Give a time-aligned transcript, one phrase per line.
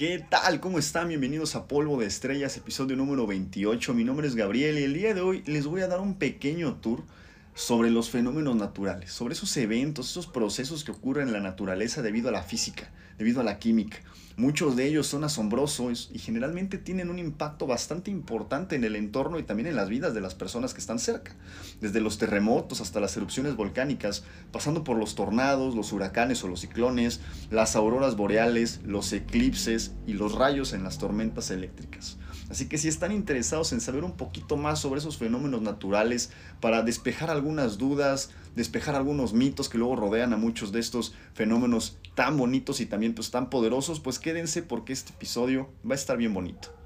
[0.00, 0.60] ¿Qué tal?
[0.60, 1.08] ¿Cómo están?
[1.08, 3.92] Bienvenidos a Polvo de Estrellas, episodio número 28.
[3.92, 6.76] Mi nombre es Gabriel y el día de hoy les voy a dar un pequeño
[6.76, 7.02] tour
[7.60, 12.30] sobre los fenómenos naturales, sobre esos eventos, esos procesos que ocurren en la naturaleza debido
[12.30, 13.98] a la física, debido a la química.
[14.38, 19.38] Muchos de ellos son asombrosos y generalmente tienen un impacto bastante importante en el entorno
[19.38, 21.36] y también en las vidas de las personas que están cerca.
[21.82, 26.60] Desde los terremotos hasta las erupciones volcánicas, pasando por los tornados, los huracanes o los
[26.60, 27.20] ciclones,
[27.50, 32.16] las auroras boreales, los eclipses y los rayos en las tormentas eléctricas.
[32.50, 36.82] Así que si están interesados en saber un poquito más sobre esos fenómenos naturales para
[36.82, 42.36] despejar algunas dudas, despejar algunos mitos que luego rodean a muchos de estos fenómenos tan
[42.36, 46.34] bonitos y también pues tan poderosos, pues quédense porque este episodio va a estar bien
[46.34, 46.79] bonito.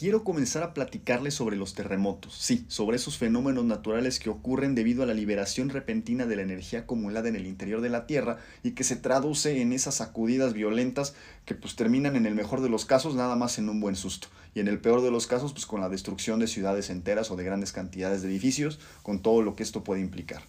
[0.00, 5.02] Quiero comenzar a platicarles sobre los terremotos, sí, sobre esos fenómenos naturales que ocurren debido
[5.02, 8.70] a la liberación repentina de la energía acumulada en el interior de la Tierra y
[8.70, 12.86] que se traduce en esas sacudidas violentas que pues terminan en el mejor de los
[12.86, 15.66] casos nada más en un buen susto y en el peor de los casos pues
[15.66, 19.54] con la destrucción de ciudades enteras o de grandes cantidades de edificios con todo lo
[19.54, 20.40] que esto puede implicar.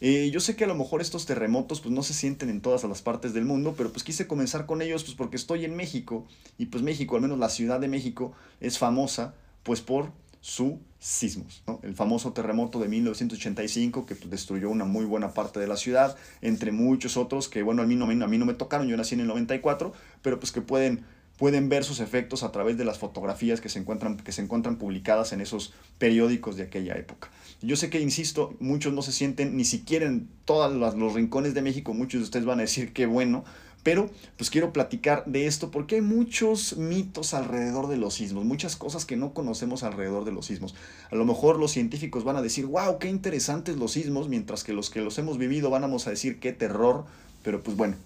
[0.00, 2.84] Eh, yo sé que a lo mejor estos terremotos pues no se sienten en todas
[2.84, 6.26] las partes del mundo, pero pues quise comenzar con ellos pues porque estoy en México
[6.58, 11.62] y pues México, al menos la Ciudad de México, es famosa pues por sus sismos.
[11.82, 16.16] El famoso terremoto de 1985 que pues, destruyó una muy buena parte de la ciudad,
[16.42, 19.14] entre muchos otros que bueno, a mí, no, a mí no me tocaron, yo nací
[19.14, 21.04] en el 94, pero pues que pueden
[21.44, 24.78] pueden ver sus efectos a través de las fotografías que se encuentran, que se encuentran
[24.78, 27.30] publicadas en esos periódicos de aquella época.
[27.60, 31.60] Yo sé que, insisto, muchos no se sienten ni siquiera en todos los rincones de
[31.60, 33.44] México, muchos de ustedes van a decir qué bueno,
[33.82, 38.74] pero pues quiero platicar de esto porque hay muchos mitos alrededor de los sismos, muchas
[38.74, 40.74] cosas que no conocemos alrededor de los sismos.
[41.10, 44.72] A lo mejor los científicos van a decir, wow, qué interesantes los sismos, mientras que
[44.72, 47.04] los que los hemos vivido van a decir qué terror,
[47.42, 47.96] pero pues bueno,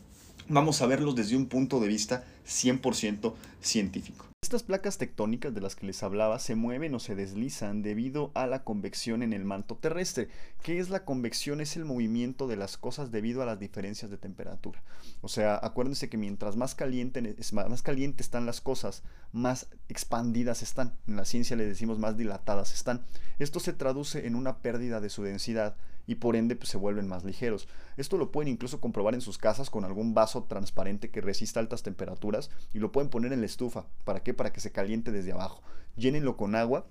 [0.49, 4.25] vamos a verlos desde un punto de vista 100% científico.
[4.41, 8.47] Estas placas tectónicas de las que les hablaba se mueven o se deslizan debido a
[8.47, 10.29] la convección en el manto terrestre.
[10.63, 11.61] ¿Qué es la convección?
[11.61, 14.81] Es el movimiento de las cosas debido a las diferencias de temperatura.
[15.23, 20.97] O sea, acuérdense que mientras más caliente, más caliente están las cosas, más expandidas están.
[21.09, 23.03] En la ciencia le decimos más dilatadas están.
[23.41, 25.75] Esto se traduce en una pérdida de su densidad
[26.09, 27.69] y por ende pues, se vuelven más ligeros.
[27.97, 31.85] Esto lo pueden incluso comprobar en sus casas con algún vaso transparente que resista altas
[31.85, 33.85] temperaturas y lo pueden poner en la estufa.
[34.05, 34.35] ¿Para qué?
[34.35, 35.63] Para que se caliente desde abajo.
[35.97, 36.87] Llénenlo con agua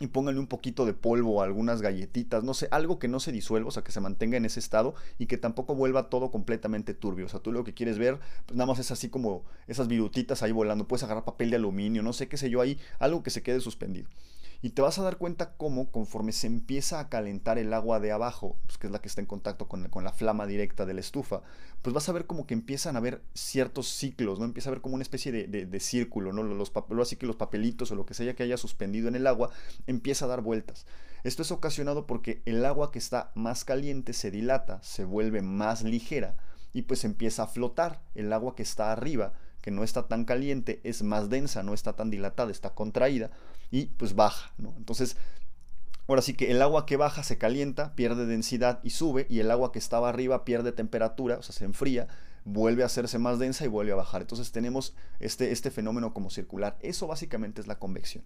[0.00, 3.68] y pónganle un poquito de polvo, algunas galletitas, no sé, algo que no se disuelva,
[3.68, 7.26] o sea, que se mantenga en ese estado y que tampoco vuelva todo completamente turbio.
[7.26, 10.42] O sea, tú lo que quieres ver, pues nada más es así como esas virutitas
[10.42, 10.88] ahí volando.
[10.88, 13.60] Puedes agarrar papel de aluminio, no sé qué sé yo ahí, algo que se quede
[13.60, 14.08] suspendido.
[14.60, 18.10] Y te vas a dar cuenta cómo conforme se empieza a calentar el agua de
[18.10, 21.00] abajo, pues, que es la que está en contacto con, la flama directa de la
[21.00, 21.42] estufa,
[21.80, 24.44] pues vas a ver como que empiezan a haber ciertos ciclos, ¿no?
[24.44, 26.42] Empieza a ver como una especie de, círculo, ¿no?
[26.42, 29.50] Los, así que los papelitos o lo que sea que haya suspendido en el agua
[29.86, 30.86] empieza a dar vueltas.
[31.22, 35.82] Esto es ocasionado porque el agua que está más caliente se dilata, se vuelve más
[35.84, 36.36] ligera
[36.72, 38.00] y pues empieza a flotar.
[38.16, 41.92] El agua que está arriba, que no está tan caliente, es más densa, no está
[41.92, 43.30] tan dilatada, está contraída
[43.70, 44.52] y pues baja.
[44.76, 45.16] Entonces,
[46.06, 49.50] ahora sí que el agua que baja se calienta, pierde densidad y sube, y el
[49.50, 52.08] agua que estaba arriba pierde temperatura, o sea, se enfría,
[52.44, 54.22] vuelve a hacerse más densa y vuelve a bajar.
[54.22, 56.78] Entonces tenemos este, este fenómeno como circular.
[56.80, 58.24] Eso básicamente es la convección.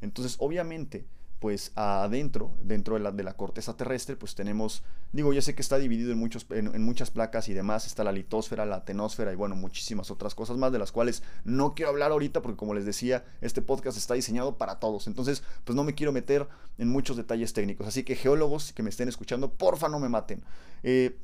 [0.00, 1.06] Entonces, obviamente,
[1.40, 5.62] pues adentro, dentro de la, de la, corteza terrestre, pues tenemos, digo, ya sé que
[5.62, 9.36] está dividido en, muchos, en, muchas placas y demás, está la litosfera, la atenosfera y
[9.36, 12.84] bueno, muchísimas otras cosas más de las cuales no quiero hablar ahorita porque como les
[12.84, 16.46] decía, este podcast está diseñado para todos, entonces pues no me quiero meter
[16.76, 20.44] en muchos detalles técnicos, así que geólogos que me estén escuchando, porfa no me maten.
[20.82, 21.16] Eh,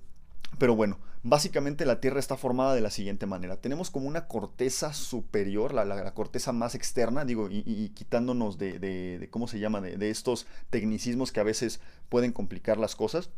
[0.59, 3.57] pero bueno, básicamente la Tierra está formada de la siguiente manera.
[3.57, 9.59] Tenemos como una corteza superior, la, corteza más externa, digo, y, quitándonos de, ¿cómo se
[9.59, 13.31] llama?, de, estos tecnicismos que a veces pueden complicar las cosas.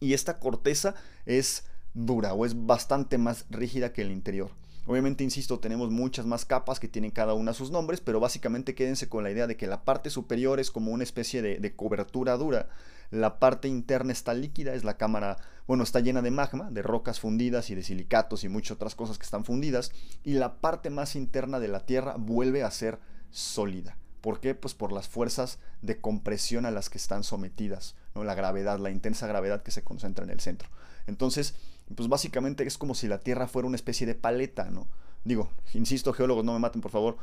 [0.00, 0.94] Y esta corteza
[1.26, 1.64] es
[1.94, 4.50] dura o es bastante más rígida que el interior.
[4.86, 9.08] Obviamente, insisto, tenemos muchas más capas que tienen cada una sus nombres, pero básicamente quédense
[9.08, 12.70] con la idea de que la parte superior es como una especie de cobertura dura
[13.10, 17.20] la parte interna está líquida, es la cámara, bueno, está llena de magma, de rocas
[17.20, 19.92] fundidas y de silicatos y muchas otras cosas que están fundidas.
[20.24, 22.98] Y la parte más interna de la Tierra vuelve a ser
[23.30, 23.96] sólida.
[24.20, 24.54] ¿Por qué?
[24.54, 28.24] Pues por las fuerzas de compresión a las que están sometidas, ¿no?
[28.24, 30.68] la gravedad, la intensa gravedad que se concentra en el centro.
[31.06, 31.54] Entonces,
[31.94, 34.88] pues básicamente es como si la Tierra fuera una especie de paleta, ¿no?
[35.24, 37.16] Digo, insisto, geólogos, no me maten por favor,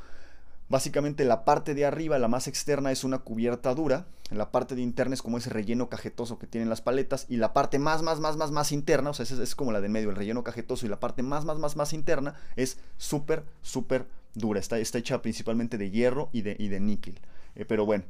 [0.67, 4.07] Básicamente la parte de arriba, la más externa, es una cubierta dura.
[4.31, 7.27] La parte de interna es como ese relleno cajetoso que tienen las paletas.
[7.29, 9.81] Y la parte más, más, más, más, más interna, o sea, es, es como la
[9.81, 10.85] de medio, el relleno cajetoso.
[10.85, 14.59] Y la parte más, más, más, más interna es súper, súper dura.
[14.59, 17.19] Está, está hecha principalmente de hierro y de, y de níquel.
[17.55, 18.05] Eh, pero bueno,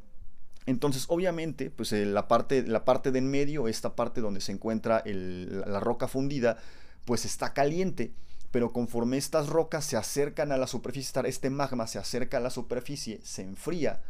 [0.65, 4.51] entonces, obviamente, pues eh, la, parte, la parte de en medio, esta parte donde se
[4.53, 6.57] encuentra la roca fundida,
[7.03, 8.13] pues está caliente
[8.55, 12.49] pero conforme estas rocas se acercan a la superficie, este magma se acerca a la
[12.49, 14.01] superficie, se enfría,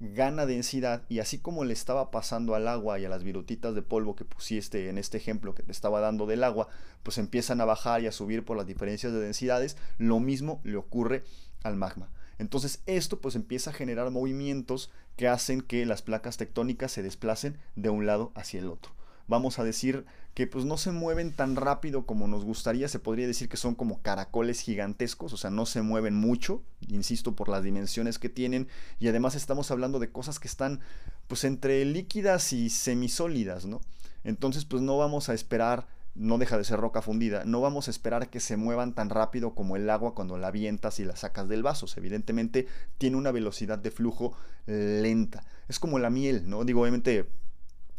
[0.00, 3.82] gana densidad y así como le estaba pasando al agua y a las virutitas de
[3.82, 6.66] polvo que pusiste en este ejemplo que te estaba dando del agua,
[7.04, 10.76] pues empiezan a bajar y a subir por las diferencias de densidades, lo mismo le
[10.76, 11.22] ocurre
[11.62, 12.10] al magma.
[12.38, 17.58] Entonces esto pues empieza a generar movimientos que hacen que las placas tectónicas se desplacen
[17.76, 18.97] de un lado hacia el otro
[19.28, 20.04] vamos a decir
[20.34, 23.74] que pues no se mueven tan rápido como nos gustaría, se podría decir que son
[23.74, 28.68] como caracoles gigantescos, o sea, no se mueven mucho, insisto, por las dimensiones que tienen,
[28.98, 30.80] y además estamos hablando de cosas que están
[31.28, 33.80] pues entre líquidas y semisólidas, ¿no?
[34.24, 37.92] Entonces pues no vamos a esperar no deja de ser roca fundida, no vamos a
[37.92, 41.48] esperar que se muevan tan rápido como el agua cuando la avientas y la sacas
[41.48, 41.86] del vaso.
[41.96, 42.66] evidentemente
[42.98, 44.36] tiene una velocidad de flujo
[44.66, 45.44] lenta.
[45.68, 46.64] Es como la miel, ¿no?
[46.64, 47.28] Digo, obviamente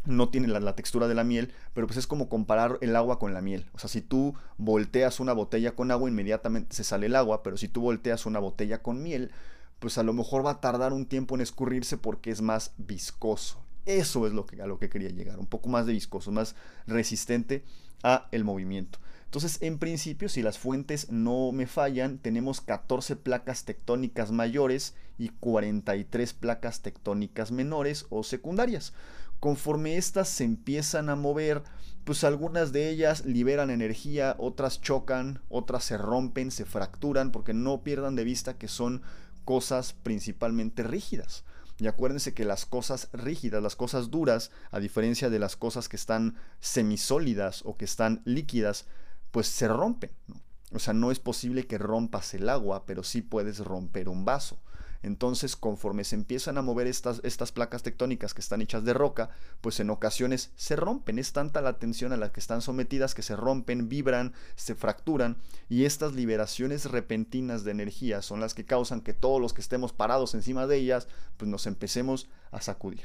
[0.06, 3.34] no tiene la, textura de la miel, pero pues es como comparar el agua con
[3.34, 3.66] la miel.
[3.74, 7.58] O sea, si tú volteas una botella con agua, inmediatamente se sale el agua, pero
[7.58, 9.32] si tú volteas una botella con miel,
[9.80, 13.64] pues a lo mejor va a tardar un tiempo en escurrirse porque es más viscoso.
[13.86, 16.56] Eso es lo que, a lo que quería llegar, un poco más de viscoso, más
[16.86, 17.64] resistente
[18.04, 19.00] a el movimiento.
[19.26, 25.30] Entonces, en principio, si las fuentes no me fallan, tenemos 14 placas tectónicas mayores y
[25.30, 28.94] 43 placas tectónicas menores o secundarias.
[29.40, 31.64] Conforme estas se empiezan a mover,
[32.04, 37.84] pues algunas de ellas liberan energía, otras chocan, otras se rompen, se fracturan, porque no
[37.84, 39.02] pierdan de vista que son
[39.46, 41.44] cosas principalmente rígidas.
[41.80, 45.96] Y acuérdense que las cosas rígidas, las cosas duras, a diferencia de las cosas que
[45.96, 48.86] están semisólidas o que están líquidas,
[49.32, 50.12] pues se rompen.
[50.72, 54.60] O sea, no es posible que rompas el agua, pero sí puedes romper un vaso.
[55.02, 59.30] Entonces, conforme se empiezan a mover estas, estas placas tectónicas que están hechas de roca,
[59.62, 61.20] pues en ocasiones se rompen.
[61.20, 65.38] Es tanta la tensión a la que están sometidas que se rompen, vibran, se fracturan
[65.70, 69.94] y estas liberaciones repentinas de energía son las que causan que todos los que estemos
[69.94, 71.08] parados encima de ellas,
[71.38, 73.04] pues nos empecemos a sacudir.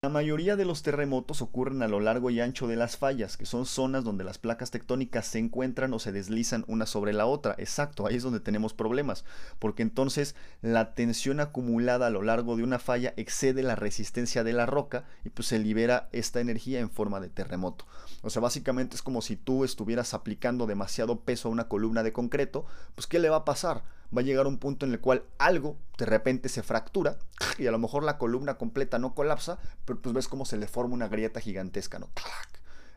[0.00, 3.46] La mayoría de los terremotos ocurren a lo largo y ancho de las fallas, que
[3.46, 7.56] son zonas donde las placas tectónicas se encuentran o se deslizan una sobre la otra.
[7.58, 9.24] Exacto, ahí es donde tenemos problemas,
[9.58, 14.52] porque entonces la tensión acumulada a lo largo de una falla excede la resistencia de
[14.52, 17.84] la roca y pues se libera esta energía en forma de terremoto.
[18.22, 22.12] O sea, básicamente es como si tú estuvieras aplicando demasiado peso a una columna de
[22.12, 23.82] concreto, pues ¿qué le va a pasar?
[24.16, 27.18] Va a llegar un punto en el cual algo de repente se fractura
[27.58, 30.66] y a lo mejor la columna completa no colapsa, pero pues ves cómo se le
[30.66, 32.08] forma una grieta gigantesca, ¿no?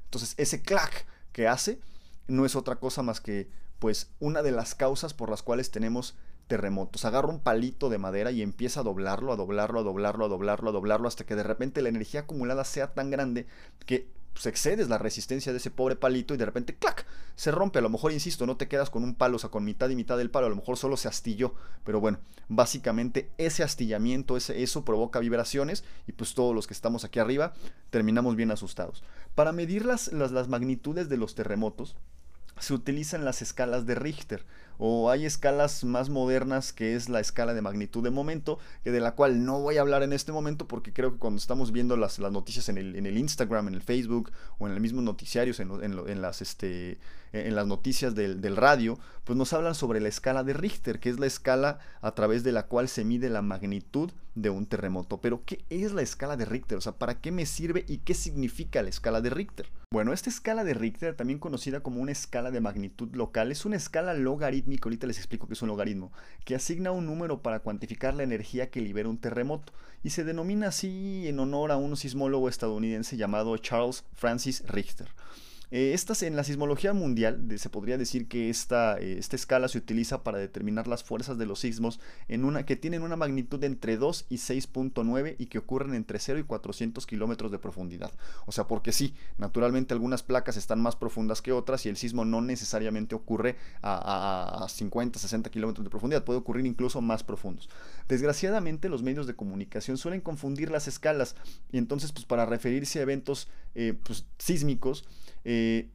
[0.06, 1.80] Entonces ese clac que hace
[2.28, 3.50] no es otra cosa más que
[3.80, 6.16] pues una de las causas por las cuales tenemos
[6.48, 7.06] terremotos.
[7.06, 10.70] Agarra un palito de madera y empieza a doblarlo, a doblarlo, a doblarlo, a doblarlo,
[10.70, 13.48] a doblarlo, hasta que de repente la energía acumulada sea tan grande
[13.86, 17.06] que pues excedes la resistencia de ese pobre palito y de repente, ¡clac!
[17.36, 17.80] Se rompe.
[17.80, 19.96] A lo mejor, insisto, no te quedas con un palo, o sea, con mitad y
[19.96, 21.54] mitad del palo, a lo mejor solo se astilló.
[21.84, 27.04] Pero bueno, básicamente ese astillamiento, ese, eso provoca vibraciones y pues todos los que estamos
[27.04, 27.54] aquí arriba
[27.90, 29.04] terminamos bien asustados.
[29.36, 31.96] Para medir las, las, las magnitudes de los terremotos,
[32.60, 34.46] se utilizan las escalas de Richter
[34.84, 39.00] o hay escalas más modernas que es la escala de magnitud de momento, que de
[39.00, 41.96] la cual no voy a hablar en este momento porque creo que cuando estamos viendo
[41.98, 46.22] las, noticias en el, Instagram, en el Facebook o en el mismo noticiarios, en, en,
[46.24, 46.98] las, este,
[47.32, 51.12] en las noticias del, del, radio, pues nos hablan sobre la escala de Richter, que
[51.12, 55.22] es la escala a través de la cual se mide la magnitud de un terremoto.
[55.22, 56.80] Pero, ¿qué es la escala de Richter?
[56.80, 59.68] O sea, ¿para qué me sirve y qué significa la escala de Richter?
[59.94, 63.76] Bueno, esta escala de Richter, también conocida como una escala de magnitud local, es una
[63.76, 66.14] escala logarítmica, ahorita les explico qué es un logaritmo,
[66.46, 70.70] que asigna un número para cuantificar la energía que libera un terremoto, y se denomina
[70.70, 75.10] así en honor a un sismólogo estadounidense llamado Charles Francis Richter.
[75.72, 79.78] Eh, estas, en la sismología mundial se podría decir que esta, eh, esta escala se
[79.78, 83.96] utiliza para determinar las fuerzas de los sismos en una, que tienen una magnitud entre
[83.96, 88.12] 2 y 6.9 y que ocurren entre 0 y 400 kilómetros de profundidad.
[88.46, 92.26] O sea, porque sí, naturalmente algunas placas están más profundas que otras y el sismo
[92.26, 97.70] no necesariamente ocurre a, a 50, 60 kilómetros de profundidad, puede ocurrir incluso más profundos.
[98.10, 101.38] Desgraciadamente los medios de comunicación suelen confundir las escalas
[101.72, 105.06] y entonces pues para referirse a eventos eh, pues, sísmicos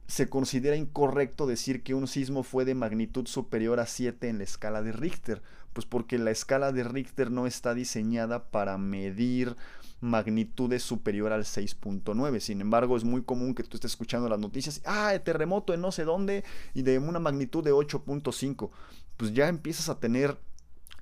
[0.07, 4.43] se considera incorrecto decir que un sismo fue de magnitud superior a 7 en la
[4.43, 5.41] escala de Richter,
[5.73, 9.55] pues porque la escala de Richter no está diseñada para medir
[9.99, 12.39] magnitudes superior al 6.9.
[12.39, 15.91] Sin embargo, es muy común que tú estés escuchando las noticias, ah, terremoto en no
[15.91, 16.43] sé dónde
[16.73, 18.69] y de una magnitud de 8.5.
[19.17, 20.37] Pues ya empiezas a tener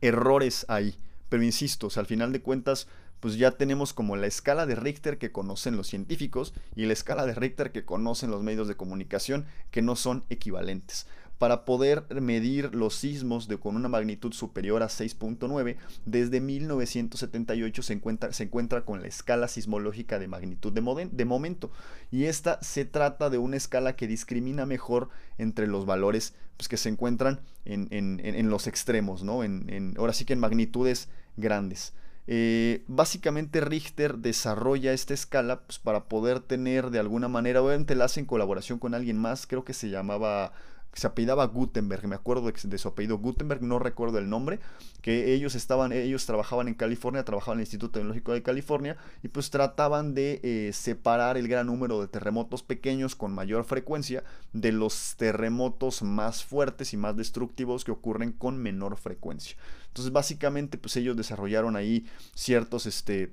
[0.01, 0.95] errores ahí.
[1.29, 2.87] Pero insisto, al final de cuentas,
[3.19, 7.25] pues ya tenemos como la escala de Richter que conocen los científicos y la escala
[7.25, 11.07] de Richter que conocen los medios de comunicación que no son equivalentes.
[11.37, 17.93] Para poder medir los sismos de, con una magnitud superior a 6.9, desde 1978 se
[17.93, 21.71] encuentra, se encuentra con la escala sismológica de magnitud de, momento.
[22.09, 26.77] Y esta se trata de una escala que discrimina mejor entre los valores pues, que
[26.77, 29.43] se encuentran en, en, los extremos, ¿no?
[29.43, 31.93] En, ahora sí que en magnitudes grandes.
[32.27, 38.05] Eh, básicamente Richter desarrolla esta escala pues, para poder tener de alguna manera, obviamente la
[38.05, 40.53] hace en colaboración con alguien más, creo que se llamaba
[40.95, 44.59] se apellidaba Gutenberg, me acuerdo de, su apellido Gutenberg, no recuerdo el nombre,
[45.01, 49.27] que ellos estaban, ellos trabajaban en California, trabajaban en el Instituto Tecnológico de California y
[49.27, 54.71] pues trataban de eh, separar el gran número de terremotos pequeños con mayor frecuencia de
[54.71, 59.57] los terremotos más fuertes y más destructivos que ocurren con menor frecuencia.
[59.95, 63.31] Entonces básicamente pues ellos desarrollaron ahí ciertos este,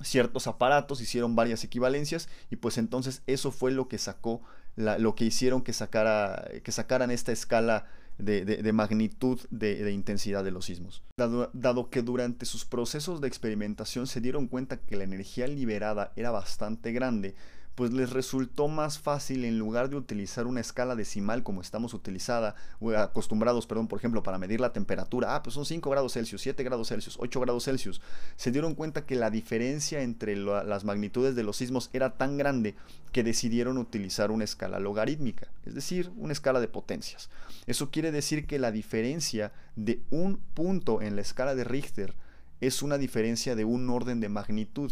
[0.00, 4.40] ciertos aparatos, hicieron varias equivalencias y pues entonces eso fue lo que sacó
[4.76, 7.86] lo que hicieron que, sacara, que sacaran esta escala
[8.16, 11.02] de, magnitud de, intensidad de los sismos.
[11.16, 16.12] Dado, dado, que durante sus procesos de experimentación se dieron cuenta que la energía liberada
[16.14, 17.34] era bastante grande,
[17.78, 22.56] pues les resultó más fácil en lugar de utilizar una escala decimal como estamos utilizada,
[22.96, 26.64] acostumbrados, perdón, por ejemplo, para medir la temperatura, ah, pues son 5 grados Celsius, 7
[26.64, 28.00] grados Celsius, 8 grados Celsius,
[28.34, 32.74] se dieron cuenta que la diferencia entre las magnitudes de los sismos era tan grande
[33.12, 37.30] que decidieron utilizar una escala logarítmica, es decir, una escala de potencias.
[37.68, 42.14] Eso quiere decir que la diferencia de un punto en la escala de Richter
[42.60, 44.90] es una diferencia de un orden de magnitud.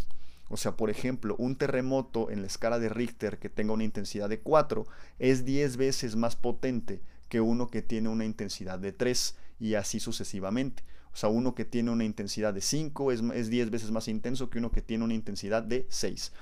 [0.49, 4.29] O sea, por ejemplo, un terremoto en la escala de Richter que tenga una intensidad
[4.29, 4.87] de 4
[5.19, 9.99] es 10 veces más potente que uno que tiene una intensidad de 3 y así
[9.99, 10.85] sucesivamente.
[11.13, 14.51] O sea, uno que tiene una intensidad de 5 es, es 10 veces más intenso
[14.51, 16.33] que uno que tiene una intensidad de 6.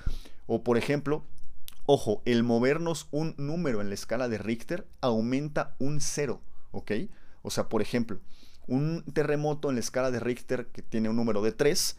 [0.46, 1.24] O por ejemplo,
[1.86, 6.40] ojo, el movernos un número en la escala de Richter aumenta un 0,
[6.72, 6.92] ¿ok?
[7.42, 8.20] O sea, por ejemplo,
[8.66, 11.96] un terremoto en la escala de Richter que tiene un número de 3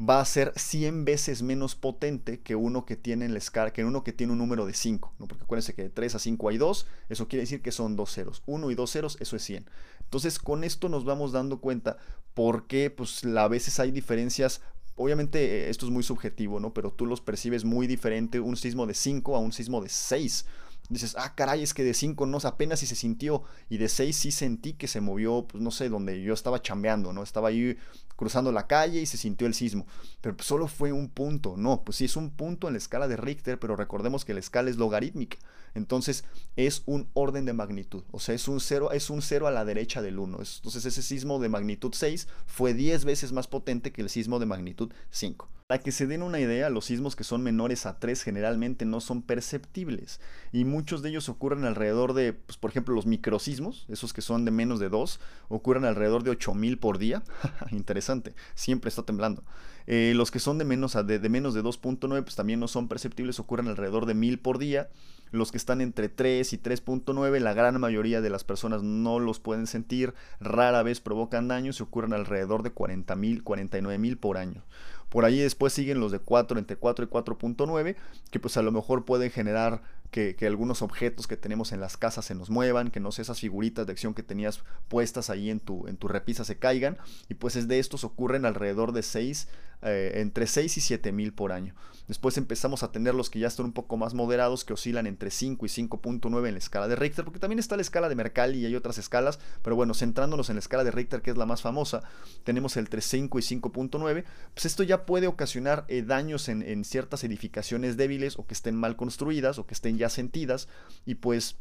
[0.00, 3.84] va a ser 100 veces menos potente que uno que tiene en la escala, que
[3.84, 5.26] uno que tiene un número de 5, ¿no?
[5.26, 8.12] Porque acuérdense que de 3 a 5 hay 2, eso quiere decir que son dos
[8.12, 8.42] ceros.
[8.46, 9.68] 1 y dos ceros, eso es 100.
[10.02, 11.98] Entonces, con esto nos vamos dando cuenta
[12.34, 14.60] por qué pues a veces hay diferencias
[14.98, 16.74] Obviamente eh, esto es muy subjetivo, ¿no?
[16.74, 20.44] Pero tú los percibes muy diferente un sismo de 5 a un sismo de 6
[20.88, 24.16] dices, ah, caray, es que de 5 no, apenas si se sintió, y de 6
[24.16, 27.22] sí sentí que se movió, pues no sé, donde yo estaba chambeando, ¿no?
[27.22, 27.76] Estaba ahí
[28.16, 29.86] cruzando la calle y se sintió el sismo,
[30.20, 33.06] pero pues, solo fue un punto, no, pues sí es un punto en la escala
[33.06, 35.38] de Richter, pero recordemos que la escala es logarítmica,
[35.74, 36.24] entonces
[36.56, 39.64] es un orden de magnitud, o sea, es un 0 es un cero a la
[39.64, 44.02] derecha del 1, entonces ese sismo de magnitud 6 fue 10 veces más potente que
[44.02, 45.48] el sismo de magnitud 5.
[45.68, 49.02] Para que se den una idea, los sismos que son menores a 3 generalmente no
[49.02, 50.18] son perceptibles
[50.50, 54.46] y muchos de ellos ocurren alrededor de, pues, por ejemplo, los microsismos, esos que son
[54.46, 55.20] de menos de 2,
[55.50, 57.22] ocurren alrededor de 8000 por día.
[57.70, 59.44] Interesante, siempre está temblando.
[59.86, 62.88] Eh, los que son de menos, de, de menos de 2.9 pues también no son
[62.88, 64.88] perceptibles, ocurren alrededor de 1000 por día.
[65.30, 69.40] Los que están entre 3 y 3.9, la gran mayoría de las personas no los
[69.40, 74.64] pueden sentir, rara vez provocan daños y ocurren alrededor de 40.000, 49.000 por año.
[75.08, 77.96] Por ahí después siguen los de 4, entre 4 y 4.9,
[78.30, 82.24] que pues a lo mejor pueden generar que, algunos objetos que tenemos en las casas
[82.24, 85.60] se nos muevan, que no sé, esas figuritas de acción que tenías puestas ahí en
[85.60, 86.98] tu, en tu repisa se caigan,
[87.28, 89.48] y pues es de estos ocurren alrededor de 6,
[89.82, 91.74] eh, entre 6 y 7 mil por año.
[92.08, 95.30] Después empezamos a tener los que ya están un poco más moderados, que oscilan entre
[95.30, 98.60] 5 y 5.9 en la escala de Richter, porque también está la escala de Mercalli
[98.60, 101.44] y hay otras escalas, pero bueno, centrándonos en la escala de Richter, que es la
[101.44, 102.02] más famosa,
[102.44, 104.24] tenemos entre 5 y 5.9,
[104.54, 108.74] pues esto ya puede ocasionar eh, daños en, en ciertas edificaciones débiles o que estén
[108.74, 110.66] mal construidas o que estén ya sentidas
[111.04, 111.56] y pues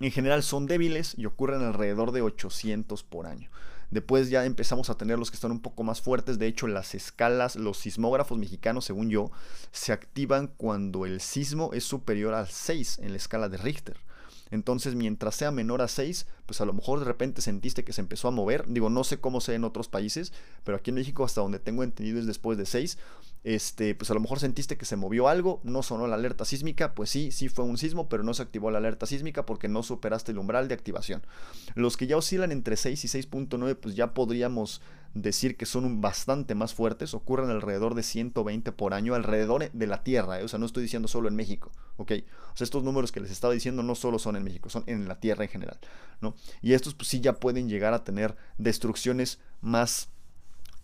[0.00, 3.50] en general son débiles y ocurren alrededor de 800 por año.
[3.90, 6.38] Después ya empezamos a tener los que están un poco más fuertes.
[6.38, 9.30] De hecho, las escalas, los sismógrafos mexicanos, según yo,
[9.70, 14.05] se activan cuando el sismo es superior al 6 en la escala de Richter.
[14.50, 18.00] Entonces, mientras sea menor a 6, pues a lo mejor de repente sentiste que se
[18.00, 18.64] empezó a mover.
[18.68, 20.32] Digo, no sé cómo sea en otros países,
[20.64, 22.98] pero aquí en México, hasta donde tengo entendido, es después de 6.
[23.44, 26.94] Este, pues a lo mejor sentiste que se movió algo, no sonó la alerta sísmica,
[26.94, 29.84] pues sí, sí fue un sismo, pero no se activó la alerta sísmica porque no
[29.84, 31.22] superaste el umbral de activación.
[31.76, 34.80] Los que ya oscilan entre 6 y 6.9, pues ya podríamos
[35.22, 40.02] decir que son bastante más fuertes, ocurren alrededor de 120 por año alrededor de la
[40.02, 40.44] Tierra, ¿eh?
[40.44, 41.72] o sea, no estoy diciendo solo en México.
[41.96, 42.22] O sea,
[42.60, 45.44] estos números que les estaba diciendo no solo son en México, son en la Tierra
[45.44, 45.78] en general,
[46.20, 46.34] ¿no?
[46.60, 50.10] Y estos pues sí ya pueden llegar a tener destrucciones más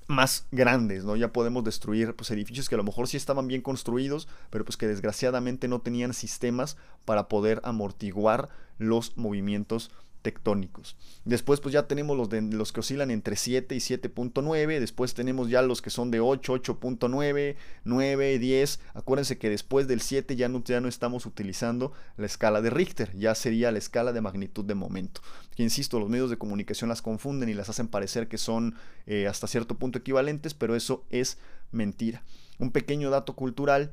[0.09, 1.17] más grandes, ¿no?
[1.17, 4.77] Ya podemos destruir pues, edificios que a lo mejor sí estaban bien construidos, pero pues
[4.77, 8.49] que desgraciadamente no tenían sistemas para poder amortiguar
[8.79, 9.91] los movimientos
[10.23, 10.97] tectónicos.
[11.25, 15.50] Después pues ya tenemos los, de, los que oscilan entre 7 y 7.9, después tenemos
[15.50, 18.81] ya los que son de 8, 8.9, 9, 10.
[18.95, 23.14] Acuérdense que después del 7 ya no, ya no estamos utilizando la escala de Richter,
[23.17, 25.21] ya sería la escala de magnitud de momento.
[25.55, 28.75] Que insisto, los medios de comunicación las confunden y las hacen parecer que son
[29.07, 31.38] eh, hasta cierto punto equivalentes, pero eso es
[31.73, 32.23] mentira.
[32.59, 33.93] Un pequeño dato cultural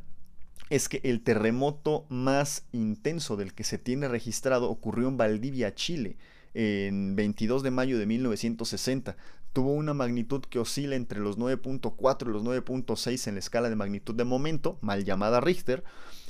[0.70, 6.18] es que el terremoto más intenso del que se tiene registrado ocurrió en Valdivia, Chile,
[6.54, 9.18] en 22 de mayo de 1960.
[9.52, 13.76] Tuvo una magnitud que oscila entre los 9.4 y los 9.6 en la escala de
[13.76, 15.84] magnitud de momento, mal llamada Richter,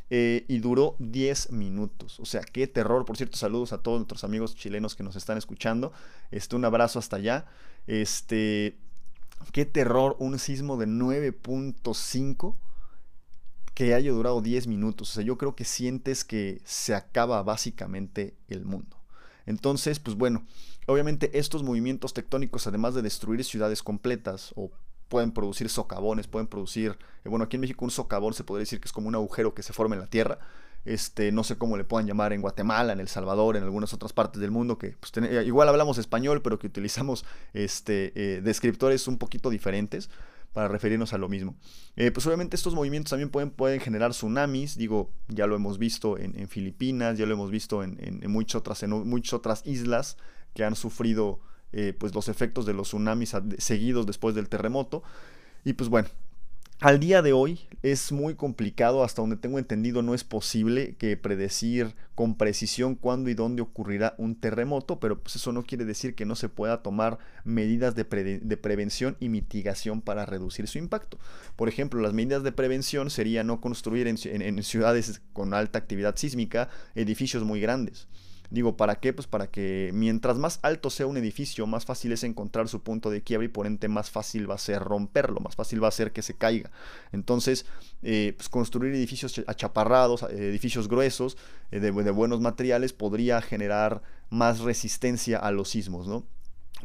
[0.09, 2.19] eh, y duró 10 minutos.
[2.21, 3.03] O sea, qué terror.
[3.03, 5.91] Por cierto, saludos a todos nuestros amigos chilenos que nos están escuchando.
[6.31, 7.45] Este, un abrazo hasta allá.
[7.87, 8.77] Este,
[9.51, 12.55] qué terror, un sismo de 9.5
[13.79, 15.09] que haya durado 10 minutos.
[15.09, 18.97] O sea, yo creo que sientes que se acaba básicamente el mundo.
[19.45, 20.45] Entonces, pues bueno,
[20.85, 24.69] obviamente estos movimientos tectónicos, además de destruir ciudades completas o
[25.07, 28.81] pueden producir socavones, pueden producir, eh, bueno, aquí en México un socavón se podría decir
[28.81, 30.39] que es como un agujero que se forma en la tierra.
[30.83, 34.11] Este, no sé cómo le puedan llamar en Guatemala, en El Salvador, en algunas otras
[34.11, 39.07] partes del mundo, que pues, eh, igual hablamos español, pero que utilizamos este, eh, descriptores
[39.07, 40.09] un poquito diferentes
[40.59, 41.55] para referirnos a lo mismo.
[41.95, 46.17] Eh, pues obviamente estos movimientos también pueden, pueden generar tsunamis, digo, ya lo hemos visto
[46.17, 50.17] en, Filipinas, ya lo hemos visto en, muchas, otras, en muchas otras islas
[50.53, 51.39] que han sufrido
[51.71, 55.01] eh, pues los efectos de los tsunamis seguidos después del terremoto.
[55.63, 56.09] Y pues bueno,
[56.81, 61.17] al día de hoy es muy complicado, hasta donde tengo entendido no es posible que
[61.17, 66.15] predecir con precisión cuándo y dónde ocurrirá un terremoto, pero pues eso no quiere decir
[66.15, 71.19] que no se pueda tomar medidas de, prevención y mitigación para reducir su impacto.
[71.55, 76.69] Por ejemplo, las medidas de prevención sería no construir en ciudades con alta actividad sísmica
[76.95, 78.07] edificios muy grandes.
[78.49, 79.13] Digo, ¿para qué?
[79.13, 83.09] Pues para que mientras más alto sea un edificio, más fácil es encontrar su punto
[83.09, 85.91] de quiebre y por ende más fácil va a ser romperlo, más fácil va a
[85.91, 86.71] ser que se caiga.
[87.11, 87.65] Entonces,
[88.01, 91.37] eh, pues construir edificios achaparrados, edificios gruesos,
[91.71, 96.25] eh, de, de buenos materiales, podría generar más resistencia a los sismos, ¿no?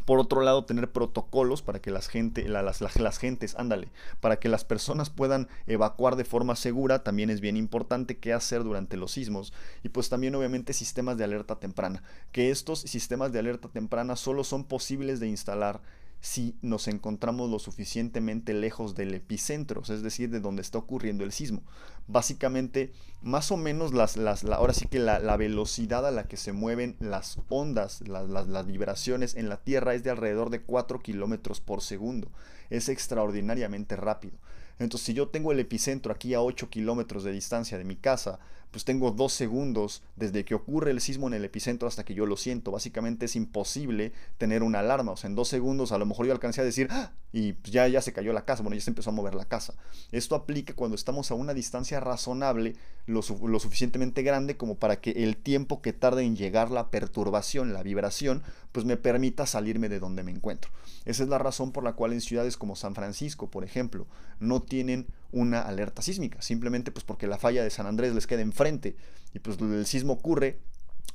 [0.04, 3.88] Por otro lado, tener protocolos para que las, gente, las, las, gentes, ándale,
[4.20, 8.64] para que las personas puedan evacuar de forma segura, también es bien importante qué hacer
[8.64, 9.52] durante los sismos.
[9.82, 14.44] Y pues también obviamente sistemas de alerta temprana, que estos sistemas de alerta temprana solo
[14.44, 15.80] son posibles de instalar
[16.24, 21.32] si nos encontramos lo suficientemente lejos del epicentro, es decir, de donde está ocurriendo el
[21.32, 21.62] sismo.
[22.06, 26.54] Básicamente, más o menos las, las ahora sí que la, velocidad a la que se
[26.54, 31.60] mueven las ondas, las, las, vibraciones en la Tierra es de alrededor de 4 kilómetros
[31.60, 32.30] por segundo.
[32.70, 34.38] Es extraordinariamente rápido.
[34.78, 38.38] Entonces, si yo tengo el epicentro aquí a 8 kilómetros de distancia de mi casa,
[38.70, 42.26] pues tengo dos segundos desde que ocurre el sismo en el epicentro hasta que yo
[42.26, 42.70] lo siento.
[42.70, 45.12] Básicamente es imposible tener una alarma.
[45.12, 47.12] O sea, en dos segundos a lo mejor yo alcancé a decir, ¡Ah!
[47.32, 49.44] y pues ya, ya se cayó la casa, bueno, ya se empezó a mover la
[49.44, 49.74] casa.
[50.12, 55.10] Esto aplica cuando estamos a una distancia razonable, lo, lo suficientemente grande como para que
[55.10, 59.98] el tiempo que tarde en llegar la perturbación, la vibración, pues me permita salirme de
[59.98, 60.70] donde me encuentro.
[61.04, 64.06] Esa es la razón por la cual en ciudades como San Francisco, por ejemplo,
[64.38, 68.42] no tienen una alerta sísmica, simplemente pues porque la falla de San Andrés les queda
[68.42, 68.96] enfrente
[69.34, 70.60] y pues el sismo ocurre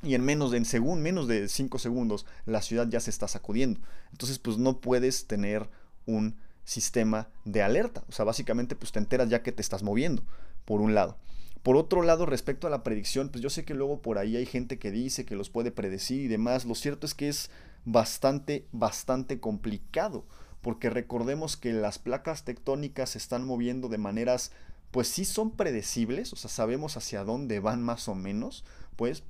[0.02, 3.80] y en menos de, en menos de 5 segundos la ciudad ya se está sacudiendo.
[4.12, 5.68] Entonces pues no puedes tener
[6.06, 10.22] un sistema de alerta, o sea, básicamente pues te enteras ya que te estás moviendo,
[10.64, 11.18] por un lado.
[11.62, 14.46] Por otro lado, respecto a la predicción, pues yo sé que luego por ahí hay
[14.46, 16.64] gente que dice que los puede predecir y demás.
[16.64, 17.50] Lo cierto es que es
[17.84, 20.24] bastante, bastante complicado
[20.60, 24.52] porque recordemos que las placas tectónicas se están moviendo de maneras,
[24.90, 28.64] pues sí son predecibles, o sea, sabemos hacia dónde van más o menos,
[28.96, 29.22] pues,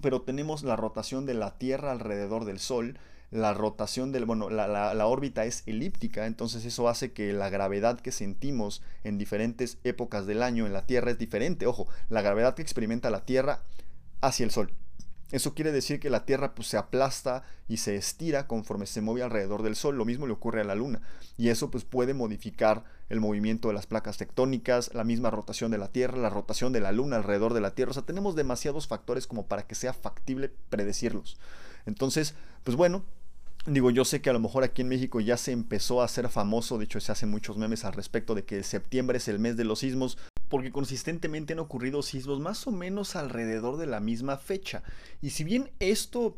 [0.00, 2.98] pero tenemos la rotación de la Tierra alrededor del Sol,
[3.30, 7.98] la rotación del, bueno, la, la, órbita es elíptica, entonces eso hace que la gravedad
[7.98, 11.66] que sentimos en diferentes épocas del año en la Tierra es diferente.
[11.66, 13.62] Ojo, la gravedad que experimenta la Tierra
[14.20, 14.72] hacia el Sol
[15.32, 19.22] Eso quiere decir que la Tierra pues, se aplasta y se estira conforme se mueve
[19.22, 19.96] alrededor del Sol.
[19.96, 21.00] Lo mismo le ocurre a la Luna.
[21.36, 25.78] Y eso pues, puede modificar el movimiento de las placas tectónicas, la misma rotación de
[25.78, 27.90] la Tierra, la rotación de la Luna alrededor de la Tierra.
[27.90, 31.38] O sea, tenemos demasiados factores como para que sea factible predecirlos.
[31.86, 33.02] Entonces, pues bueno,
[33.64, 36.28] Digo, yo sé que a lo mejor aquí en México ya se empezó a hacer
[36.28, 39.56] famoso, de hecho se hacen muchos memes al respecto de que septiembre es el mes
[39.56, 40.18] de los sismos,
[40.52, 44.82] porque consistentemente han ocurrido sismos más o menos alrededor de la misma fecha.
[45.22, 46.36] Y si bien esto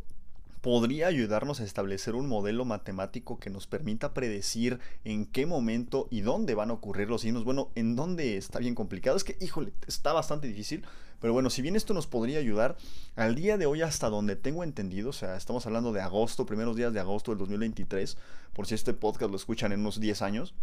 [0.61, 6.21] podría ayudarnos a establecer un modelo matemático que nos permita predecir en qué momento y
[6.21, 7.43] dónde van a ocurrir los sismos.
[7.43, 9.17] Bueno, en dónde está bien complicado.
[9.17, 10.85] Es que, híjole, está bastante difícil.
[11.21, 12.77] Pero bueno, si bien esto nos podría ayudar,
[13.17, 16.77] al día de hoy hasta donde tengo entendido, o sea, estamos hablando de agosto, primeros
[16.77, 18.17] días de agosto del 2023,
[18.53, 20.55] por si este podcast lo escuchan en unos 10 años,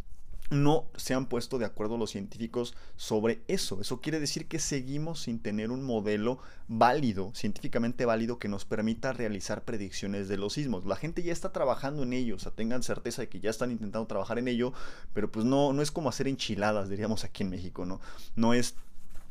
[0.51, 3.79] no se han puesto de acuerdo los científicos sobre eso.
[3.79, 9.13] Eso quiere decir que seguimos sin tener un modelo válido, científicamente válido, que nos permita
[9.13, 10.85] realizar predicciones de los sismos.
[10.85, 13.71] La gente ya está trabajando en ello, o sea, tengan certeza de que ya están
[13.71, 14.73] intentando trabajar en ello,
[15.13, 18.01] pero pues no, no es como hacer enchiladas, diríamos aquí en México, ¿no?
[18.35, 18.75] No es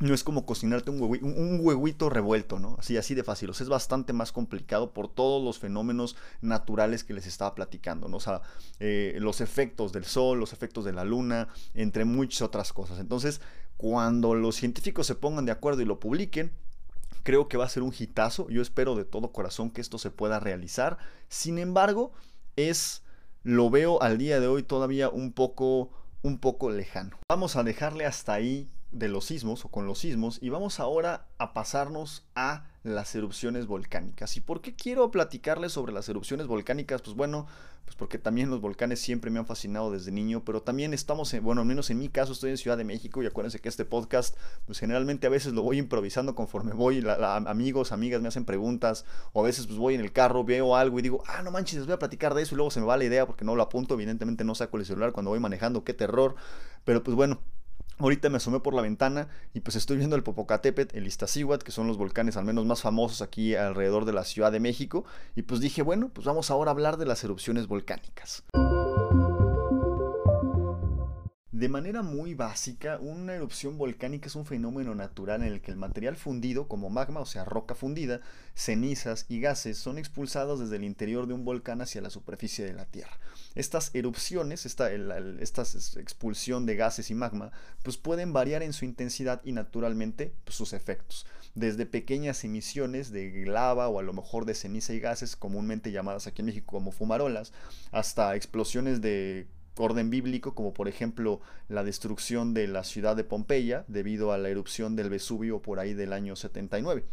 [0.00, 2.76] no es como cocinarte un, huevito, revuelto, ¿no?
[2.78, 3.50] Así, así de fácil.
[3.50, 8.16] Es bastante más complicado por todos los fenómenos naturales que les estaba platicando, ¿no?
[8.16, 8.40] O sea,
[8.80, 12.98] eh, los efectos del sol, los efectos de la luna, entre muchas otras cosas.
[12.98, 13.42] Entonces,
[13.76, 16.50] cuando los científicos se pongan de acuerdo y lo publiquen,
[17.22, 18.48] creo que va a ser un hitazo.
[18.48, 20.96] Yo espero de todo corazón que esto se pueda realizar.
[21.28, 22.12] Sin embargo,
[22.56, 23.02] es,
[23.42, 25.90] lo veo al día de hoy todavía un poco,
[26.22, 27.18] un poco lejano.
[27.28, 31.26] Vamos a dejarle hasta ahí de los sismos o con los sismos y vamos ahora
[31.38, 34.36] a pasarnos a las erupciones volcánicas.
[34.36, 37.02] ¿Y por qué quiero platicarles sobre las erupciones volcánicas?
[37.02, 37.46] Pues bueno,
[37.84, 41.44] pues porque también los volcanes siempre me han fascinado desde niño, pero también estamos, en,
[41.44, 43.84] bueno, al menos en mi caso estoy en Ciudad de México y acuérdense que este
[43.84, 49.04] podcast, pues generalmente a veces lo voy improvisando conforme voy, amigos, amigas me hacen preguntas,
[49.32, 51.78] o a veces pues voy en el carro, veo algo y digo, ah, no manches,
[51.78, 53.56] les voy a platicar de eso y luego se me va la idea porque no
[53.56, 56.34] lo apunto, evidentemente no saco el celular cuando voy manejando, qué terror,
[56.84, 57.40] pero pues bueno,
[58.00, 61.70] Ahorita me asomé por la ventana y pues estoy viendo el Popocatépetl, el Iztaccíhuatl, que
[61.70, 65.04] son los volcanes al menos más famosos aquí alrededor de la Ciudad de México.
[65.36, 68.42] Y pues dije, bueno, pues vamos ahora a hablar de las erupciones volcánicas.
[71.52, 75.76] De manera muy básica, una erupción volcánica es un fenómeno natural en el que el
[75.76, 78.20] material fundido, como magma, o sea, roca fundida,
[78.54, 82.72] cenizas y gases, son expulsados desde el interior de un volcán hacia la superficie de
[82.72, 83.18] la Tierra.
[83.56, 87.50] Estas erupciones, esta, expulsión de gases y magma,
[87.82, 91.26] pues pueden variar en su intensidad y naturalmente pues, sus efectos.
[91.56, 96.28] Desde pequeñas emisiones de lava o a lo mejor de ceniza y gases, comúnmente llamadas
[96.28, 97.52] aquí en México como fumarolas,
[97.90, 103.84] hasta explosiones de orden bíblico, como por ejemplo la destrucción de la ciudad de Pompeya
[103.88, 107.04] debido a la erupción del Vesubio por ahí del año 79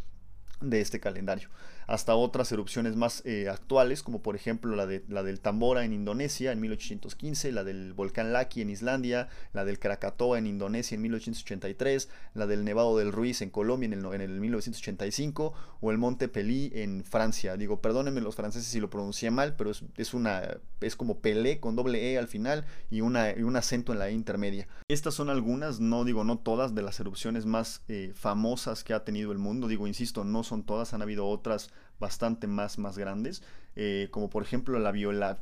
[0.61, 1.49] de este calendario
[1.87, 5.93] hasta otras erupciones más eh, actuales, como por ejemplo la, de, la del Tambora en
[5.93, 11.01] Indonesia en 1815, la del volcán Laki en Islandia, la del Krakatoa en Indonesia en
[11.01, 15.97] 1883, la del Nevado del Ruiz en Colombia en el, en el 1985 o el
[15.97, 17.55] Monte Pelí en Francia.
[17.55, 21.59] Digo, perdónenme los franceses si lo pronuncié mal, pero es, es, una, es como Pelé
[21.59, 24.67] con doble E al final y, una, y un acento en la E intermedia.
[24.89, 29.05] Estas son algunas, no digo no todas, de las erupciones más eh, famosas que ha
[29.05, 29.67] tenido el mundo.
[29.67, 33.41] Digo, insisto, no son todas, han habido otras bastante más, más grandes,
[33.75, 35.39] eh, como por ejemplo la, la,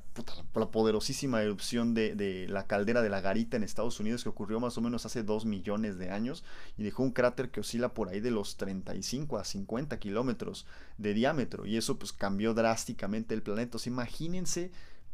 [0.56, 4.78] la poderosísima erupción de, la caldera de la Garita en Estados Unidos que ocurrió más
[4.78, 6.44] o menos hace 2 millones de años
[6.78, 10.66] y dejó un cráter que oscila por ahí de los 35 a 50 kilómetros
[10.98, 13.78] de diámetro y eso pues cambió drásticamente el planeta.
[13.86, 14.72] imagínense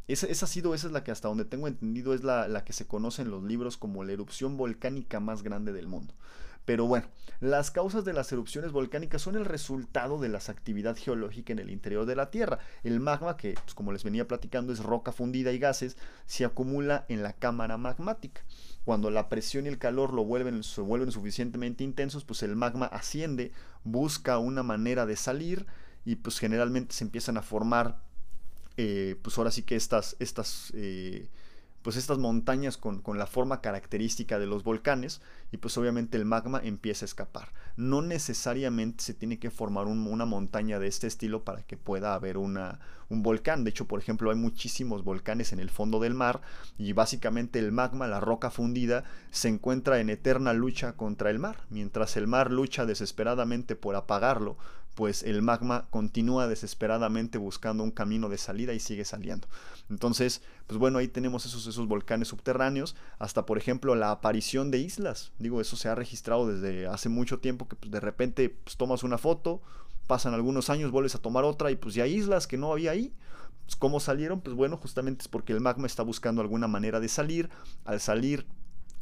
[0.07, 2.63] esa, esa, ha sido, esa es la que hasta donde tengo entendido es la, la,
[2.65, 6.13] que se conoce en los libros como la erupción volcánica más grande del mundo.
[6.71, 7.05] Pero bueno,
[7.41, 11.69] las causas de las erupciones volcánicas son el resultado de la actividad geológica en el
[11.69, 12.59] interior de la Tierra.
[12.85, 17.05] El magma, que pues, como les venía platicando es roca fundida y gases, se acumula
[17.09, 18.45] en la cámara magmática.
[18.85, 22.85] Cuando la presión y el calor lo vuelven, se vuelven suficientemente intensos, pues el magma
[22.85, 23.51] asciende,
[23.83, 25.65] busca una manera de salir
[26.05, 28.01] y pues generalmente se empiezan a formar,
[28.77, 31.27] eh, pues ahora sí que estas, estas eh,
[31.81, 36.61] pues estas montañas con, la forma característica de los volcanes y pues obviamente el magma
[36.63, 37.53] empieza a escapar.
[37.75, 42.37] No necesariamente se tiene que formar una montaña de este estilo para que pueda haber
[42.37, 43.63] una, un volcán.
[43.63, 46.41] De hecho, por ejemplo, hay muchísimos volcanes en el fondo del mar
[46.77, 51.65] y básicamente el magma, la roca fundida, se encuentra en eterna lucha contra el mar.
[51.69, 54.57] Mientras el mar lucha desesperadamente por apagarlo,
[54.95, 59.47] pues el magma continúa desesperadamente buscando un camino de salida y sigue saliendo.
[59.89, 64.79] Entonces, pues bueno, ahí tenemos esos, esos volcanes subterráneos, hasta por ejemplo la aparición de
[64.79, 65.31] islas.
[65.39, 69.03] Digo, eso se ha registrado desde hace mucho tiempo que pues, de repente pues, tomas
[69.03, 69.61] una foto,
[70.07, 72.91] pasan algunos años, vuelves a tomar otra y pues ya hay islas que no había
[72.91, 73.13] ahí.
[73.65, 74.41] Pues, ¿Cómo salieron?
[74.41, 77.49] Pues bueno, justamente es porque el magma está buscando alguna manera de salir.
[77.85, 78.45] Al salir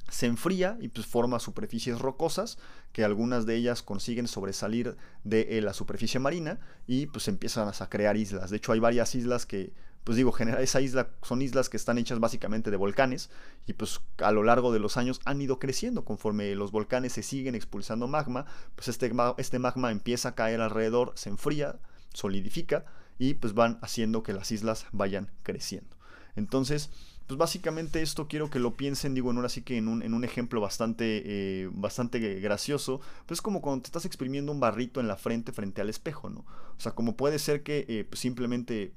[0.10, 2.58] se enfría y pues forma superficies rocosas
[2.92, 7.90] que algunas de ellas consiguen sobresalir de eh, la superficie marina y pues empiezan a
[7.90, 8.50] crear islas.
[8.50, 12.20] De hecho hay varias islas que pues digo, esa isla son islas que están hechas
[12.20, 13.30] básicamente de volcanes
[13.68, 17.22] y pues a lo largo de los años han ido creciendo conforme los volcanes se
[17.22, 18.46] siguen expulsando magma,
[18.76, 21.80] pues este, este magma empieza a caer alrededor, se enfría,
[22.14, 22.86] solidifica
[23.20, 25.96] y pues van haciendo que las islas vayan creciendo.
[26.36, 26.90] Entonces,
[27.30, 30.16] pues básicamente esto quiero que lo piensen, digo, en ahora sí que en un, en
[30.16, 35.00] un ejemplo bastante, eh, bastante gracioso, pues es como cuando te estás exprimiendo un barrito
[35.00, 36.40] en la frente frente al espejo, ¿no?
[36.40, 38.96] O sea, como puede ser que eh, pues simplemente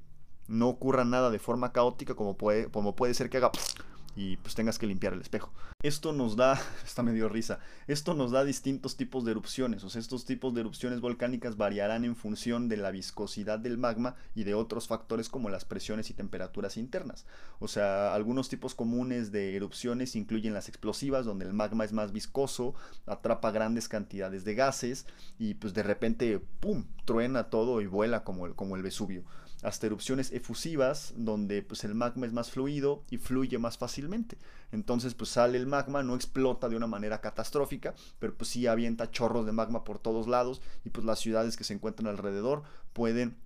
[0.49, 3.51] no ocurra nada de forma caótica, como puede, como puede ser que haga
[4.15, 5.53] y pues tengas que limpiar el espejo.
[5.83, 10.01] Esto nos da, está medio risa, esto nos da distintos tipos de erupciones, o sea,
[10.01, 14.55] estos tipos de erupciones volcánicas variarán en función de la viscosidad del magma y de
[14.55, 17.27] otros factores como las presiones y temperaturas internas.
[17.59, 22.13] O sea, algunos tipos comunes de erupciones incluyen las explosivas, donde el magma es más
[22.13, 22.75] viscoso,
[23.07, 25.07] atrapa grandes cantidades de gases
[25.39, 29.25] y pues de repente, ¡pum!, truena todo y vuela como el, como el Vesubio
[29.63, 34.37] hasta erupciones efusivas, donde pues, el magma es más fluido y fluye más fácilmente.
[34.73, 39.11] Entonces, pues sale el magma, no explota de una manera catastrófica, pero pues sí avienta
[39.11, 43.37] chorros de magma por todos lados y pues las ciudades que se encuentran alrededor pueden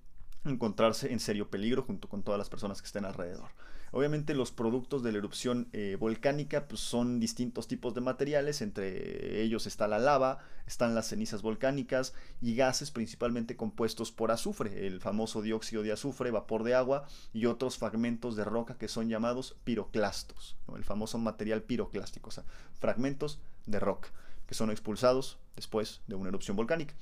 [0.44, 3.50] encontrarse en serio peligro junto con todas las personas que estén alrededor.
[3.92, 9.42] Obviamente los productos de la erupción eh, volcánica pues, son distintos tipos de materiales, entre
[9.42, 15.00] ellos está la lava, están las cenizas volcánicas y gases principalmente compuestos por azufre, el
[15.00, 19.56] famoso dióxido de azufre, vapor de agua y otros fragmentos de roca que son llamados
[19.64, 22.44] piroclastos, el famoso material piroclástico, o sea,
[22.78, 24.10] fragmentos de roca
[24.46, 26.94] que son expulsados después de una erupción volcánica.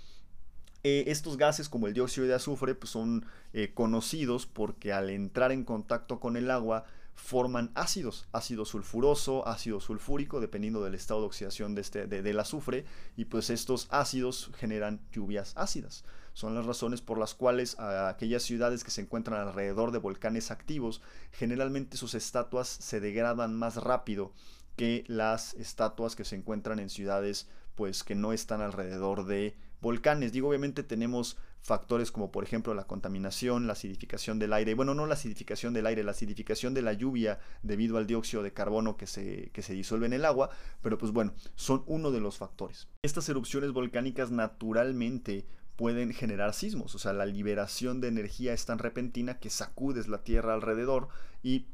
[0.87, 5.51] Eh, estos gases como el dióxido de azufre pues, son eh, conocidos porque al entrar
[5.51, 11.27] en contacto con el agua forman ácidos, ácido sulfuroso, ácido sulfúrico, dependiendo del estado de
[11.27, 12.85] oxidación de este, del azufre,
[13.17, 16.05] y pues estos ácidos generan lluvias ácidas.
[16.35, 21.01] Son las razones por las cuales aquellas ciudades que se encuentran alrededor de volcanes activos,
[21.31, 24.33] generalmente sus estatuas se degradan más rápido
[24.77, 30.33] que las estatuas que se encuentran en ciudades pues que no están alrededor de volcanes.
[30.33, 35.07] Digo, obviamente tenemos factores como por ejemplo la contaminación, la acidificación del aire, bueno, no
[35.07, 39.07] la acidificación del aire, la acidificación de la lluvia debido al dióxido de carbono que
[39.07, 40.51] se, que se disuelve en el agua,
[40.83, 42.89] pero pues bueno, son uno de los factores.
[43.03, 48.79] Estas erupciones volcánicas naturalmente pueden generar sismos, o sea, la liberación de energía es tan
[48.79, 51.09] repentina que sacudes la tierra alrededor
[51.43, 51.67] y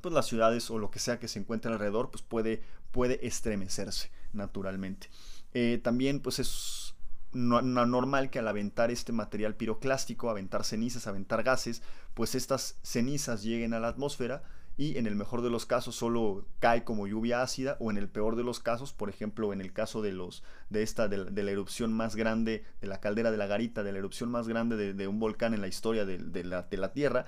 [0.00, 4.10] pues las ciudades o lo que sea que se encuentre alrededor pues puede, puede estremecerse
[4.32, 5.08] naturalmente.
[5.54, 6.94] Eh, también pues es
[7.32, 11.82] no, normal que al aventar este material piroclástico, aventar cenizas, aventar gases,
[12.14, 14.42] pues estas cenizas lleguen a la atmósfera
[14.76, 18.08] y en el mejor de los casos solo cae como lluvia ácida o en el
[18.08, 21.50] peor de los casos, por ejemplo en el caso de los de esta de, la
[21.50, 25.08] erupción más grande de la caldera de la garita, de la erupción más grande de,
[25.08, 27.26] un volcán en la historia de, de la Tierra,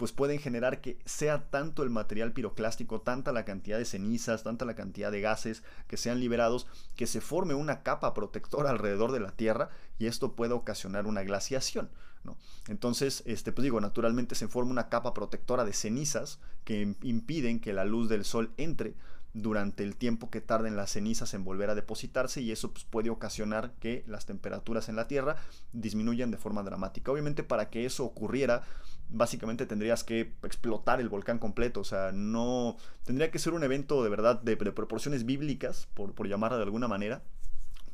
[0.00, 4.64] pues pueden generar que sea tanto el material piroclástico, tanta la cantidad de cenizas, tanta
[4.64, 9.20] la cantidad de gases que sean liberados, que se forme una capa protectora alrededor de
[9.20, 11.90] la Tierra y esto puede ocasionar una glaciación.
[12.24, 12.38] ¿no?
[12.68, 17.74] Entonces, este, pues digo, naturalmente se forma una capa protectora de cenizas que impiden que
[17.74, 18.94] la luz del sol entre
[19.32, 23.10] durante el tiempo que tarden las cenizas en volver a depositarse y eso pues, puede
[23.10, 25.36] ocasionar que las temperaturas en la Tierra
[25.72, 27.12] disminuyan de forma dramática.
[27.12, 28.62] Obviamente para que eso ocurriera,
[29.08, 34.02] básicamente tendrías que explotar el volcán completo, o sea, no tendría que ser un evento
[34.02, 37.22] de verdad de, proporciones bíblicas, por, por llamarla de alguna manera,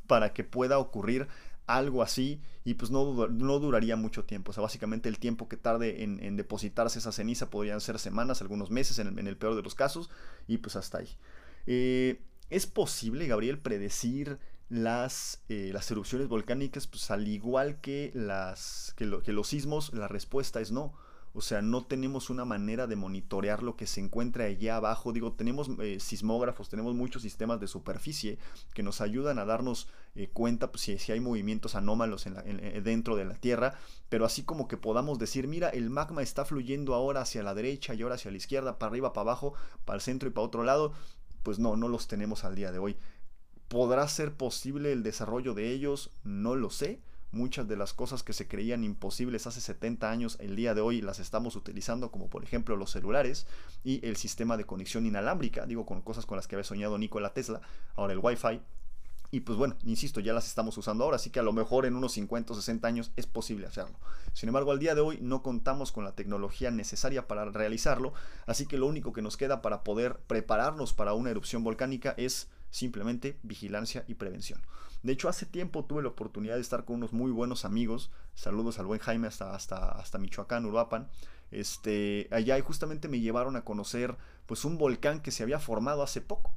[0.07, 1.29] para que pueda ocurrir
[1.67, 4.51] algo así y pues no, no duraría mucho tiempo.
[4.51, 8.71] O sea, básicamente el tiempo que tarde en, depositarse esa ceniza podrían ser semanas, algunos
[8.71, 10.11] meses en el, peor de los casos
[10.47, 11.09] y pues hasta ahí.
[11.67, 16.87] Eh, ¿Es posible, Gabriel, predecir las, eh, las erupciones volcánicas?
[16.87, 20.95] Pues al igual que, las, que, que los sismos, la respuesta es no.
[21.37, 25.13] O sea, no tenemos una manera de monitorear lo que se encuentra allá abajo.
[25.13, 28.39] Digo, tenemos eh, sismógrafos, tenemos muchos sistemas de superficie
[28.73, 33.17] que nos ayudan a darnos eh, cuenta pues, si, si, hay movimientos anómalos eh, dentro
[33.17, 33.75] de la Tierra.
[34.09, 37.93] Pero así como que podamos decir, mira, el magma está fluyendo ahora hacia la derecha
[37.93, 39.53] y ahora hacia la izquierda, para arriba, para abajo,
[39.85, 40.95] para el centro y para otro lado.
[41.43, 42.97] Pues no, no los tenemos al día de hoy.
[43.69, 46.13] ¿Podrá ser posible el desarrollo de ellos?
[46.25, 47.03] No lo sé
[47.37, 51.03] Muchas de las cosas que se creían imposibles hace 70 años, el día de hoy
[51.03, 53.47] las estamos utilizando, como por ejemplo los celulares
[53.85, 57.35] y el sistema de conexión inalámbrica, digo con cosas con las que había soñado Nikola
[57.35, 57.61] Tesla,
[57.95, 58.63] ahora el Wi-Fi.
[59.31, 61.95] Y pues bueno, insisto, ya las estamos usando ahora, así que a lo mejor en
[61.95, 63.99] unos 50 o 60 años es posible hacerlo.
[64.33, 68.15] Sin embargo, al día de hoy no contamos con la tecnología necesaria para realizarlo,
[68.47, 72.49] así que lo único que nos queda para poder prepararnos para una erupción volcánica es
[72.77, 74.61] simplemente vigilancia y prevención.
[75.03, 78.11] De hecho, hace tiempo tuve la oportunidad de estar con unos muy buenos amigos.
[78.35, 81.09] Saludos al buen Jaime hasta, hasta, hasta Michoacán, Uruapan.
[81.51, 86.03] Este, allá y justamente me llevaron a conocer pues un volcán que se había formado
[86.03, 86.53] hace poco.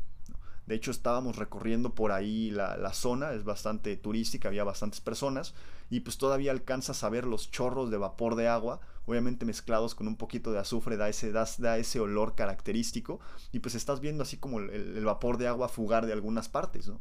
[0.70, 5.56] De hecho, estábamos recorriendo por ahí la, zona, es bastante turística, había bastantes personas
[5.90, 10.08] y pues todavía alcanzas a ver los chorros de vapor de agua, obviamente mezclados con
[10.08, 13.20] un poquito de azufre, da ese, da, ese olor característico
[13.52, 17.00] y pues estás viendo así como el, vapor de agua fugar de algunas partes, ¿no?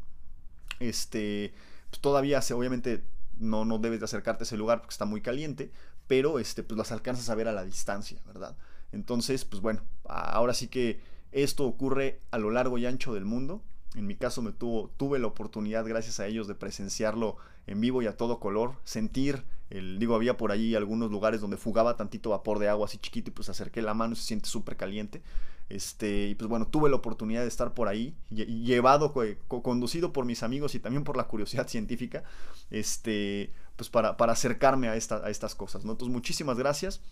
[0.80, 1.52] Este,
[1.90, 3.04] pues todavía se, obviamente
[3.36, 5.70] no, no debes de acercarte a ese lugar porque está muy caliente,
[6.06, 8.56] pero este, pues las alcanzas a ver a la distancia, ¿verdad?
[8.92, 11.02] Entonces, pues bueno, ahora sí que
[11.32, 13.62] esto ocurre a lo largo y ancho del mundo.
[13.94, 17.36] En mi caso me tuve la oportunidad, gracias a ellos, de presenciarlo
[17.66, 21.58] en vivo y a todo color, sentir, el, digo, había por allí algunos lugares donde
[21.58, 24.48] fugaba tantito vapor de agua así chiquito y pues acerqué la mano y se siente
[24.48, 25.22] súper caliente.
[25.68, 29.12] Este, y pues bueno, tuve la oportunidad de estar por ahí, llevado,
[29.46, 32.24] conducido por mis amigos y también por la curiosidad científica,
[32.70, 35.82] este, pues para, acercarme a, esta, a estas cosas.
[35.82, 37.02] Entonces, muchísimas gracias.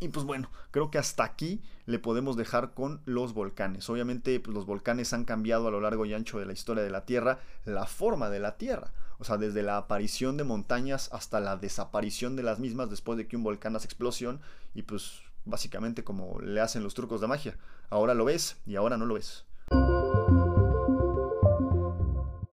[0.00, 3.88] Y pues bueno, creo que hasta aquí le podemos dejar con los volcanes.
[3.90, 6.90] Obviamente pues los volcanes han cambiado a lo largo y ancho de la historia de
[6.90, 8.92] la Tierra la forma de la Tierra.
[9.18, 13.26] O sea, desde la aparición de montañas hasta la desaparición de las mismas después de
[13.26, 14.40] que un volcán hace explosión.
[14.74, 17.56] Y pues básicamente como le hacen los trucos de magia.
[17.90, 19.44] Ahora lo ves y ahora no lo ves.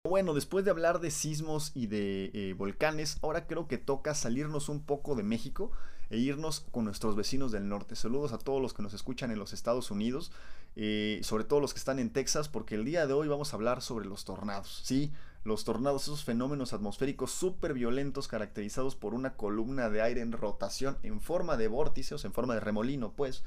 [0.05, 4.69] Bueno, después de hablar de sismos y de eh, volcanes, ahora creo que toca salirnos
[4.69, 5.71] un poco de México
[6.11, 7.97] e irnos con nuestros vecinos del norte.
[7.97, 10.33] Saludos a todos los que nos escuchan en los Estados Unidos,
[10.77, 13.57] eh, sobre todo los que están en Texas, porque el día de hoy vamos a
[13.57, 14.83] hablar sobre los tornados.
[14.85, 15.13] Sí,
[15.45, 20.99] los tornados, esos fenómenos atmosféricos súper violentos caracterizados por una columna de aire en rotación
[21.03, 23.45] en forma de vórtice, o sea, en forma de remolino, pues,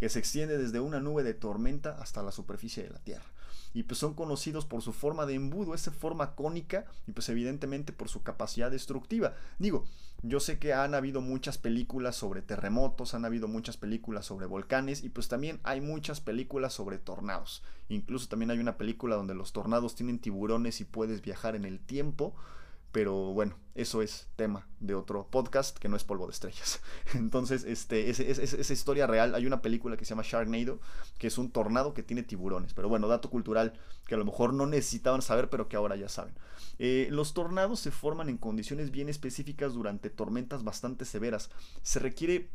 [0.00, 3.26] que se extiende desde una nube de tormenta hasta la superficie de la Tierra
[3.74, 7.92] y pues son conocidos por su forma de embudo, esa forma cónica y pues evidentemente
[7.92, 9.34] por su capacidad destructiva.
[9.58, 9.84] Digo,
[10.26, 15.04] yo sé que han habido muchas películas sobre terremotos, han habido muchas películas sobre volcanes
[15.04, 17.62] y pues también hay muchas películas sobre tornados.
[17.90, 21.78] Incluso también hay una película donde los tornados tienen tiburones y puedes viajar en el
[21.78, 22.34] tiempo.
[22.94, 26.80] Pero bueno, eso es tema de otro podcast que no es polvo de estrellas.
[27.14, 29.34] Entonces, este, es, historia real.
[29.34, 30.78] Hay una película que se llama Sharknado,
[31.18, 32.72] que es un tornado que tiene tiburones.
[32.72, 33.72] Pero bueno, dato cultural
[34.06, 36.34] que a lo mejor no necesitaban saber, pero que ahora ya saben.
[36.78, 41.50] Eh, los tornados se forman en condiciones bien específicas durante tormentas bastante severas.
[41.82, 42.48] Se requiere,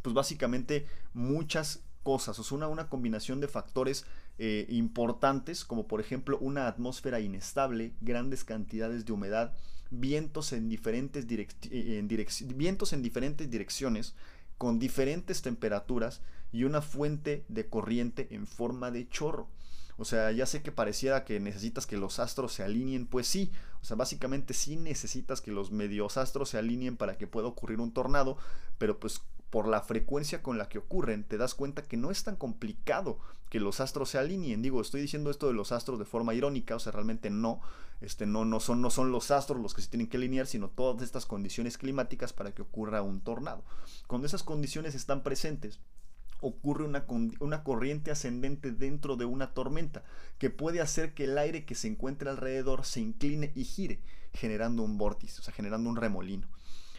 [0.00, 4.06] pues básicamente, muchas cosas, o sea, una, una combinación de factores
[4.38, 9.52] eh, importantes, como por ejemplo una atmósfera inestable, grandes cantidades de humedad,
[9.90, 11.26] vientos en diferentes,
[11.70, 14.14] eh, vientos en diferentes direcciones,
[14.58, 19.48] con diferentes temperaturas y una fuente de corriente en forma de chorro.
[19.98, 23.52] O sea, ya sé que pareciera que necesitas que los astros se alineen, pues sí,
[23.82, 27.80] o sea, básicamente sí necesitas que los medios astros se alineen para que pueda ocurrir
[27.80, 28.38] un tornado,
[28.78, 29.20] pero pues
[29.52, 33.18] por la frecuencia con la que ocurren, te das cuenta que no es tan complicado
[33.50, 34.62] que los astros se alineen.
[34.62, 37.60] Digo, estoy diciendo esto de los astros de forma irónica, o sea, realmente no,
[38.00, 40.70] este, no, no, son, no son los astros los que se tienen que alinear, sino
[40.70, 43.62] todas estas condiciones climáticas para que ocurra un tornado.
[44.06, 45.80] Cuando esas condiciones están presentes,
[46.40, 47.04] ocurre una,
[47.40, 50.02] una, corriente ascendente dentro de una tormenta
[50.38, 54.00] que puede hacer que el aire que se encuentre alrededor se incline y gire,
[54.32, 56.48] generando un vórtice, o sea, generando un remolino.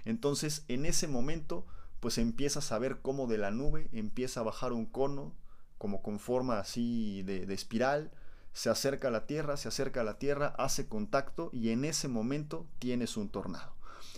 [0.06, 1.66] Entonces, en ese momento,
[2.04, 5.34] pues empiezas a ver cómo de la nube empieza a bajar un cono,
[5.78, 8.12] como con forma así de, espiral,
[8.52, 12.10] se acerca a la Tierra, se acerca a la Tierra, hace contacto y en ese
[12.10, 13.74] momento tienes un tornado.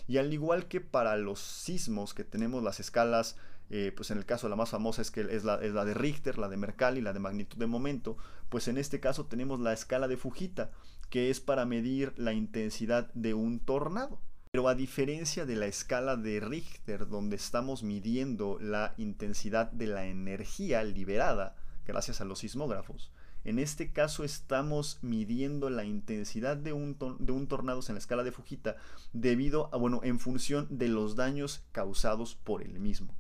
[0.08, 3.38] Y al igual que para los sismos que tenemos las escalas,
[3.69, 5.93] eh, pues en el caso la más famosa es que es la, es la de
[5.93, 8.17] Richter, la de Mercalli, la de magnitud de momento,
[8.50, 10.71] pues en este caso tenemos la escala de Fujita,
[11.12, 14.19] que es para medir la intensidad de un tornado.
[14.55, 20.05] Pero a diferencia de la escala de Richter, donde estamos midiendo la intensidad de la
[20.05, 23.11] energía liberada gracias a los sismógrafos,
[23.43, 28.77] en este caso estamos midiendo la intensidad de un, tornado en la escala de Fujita
[29.11, 33.13] debido a, bueno, en función de los daños causados por el mismo.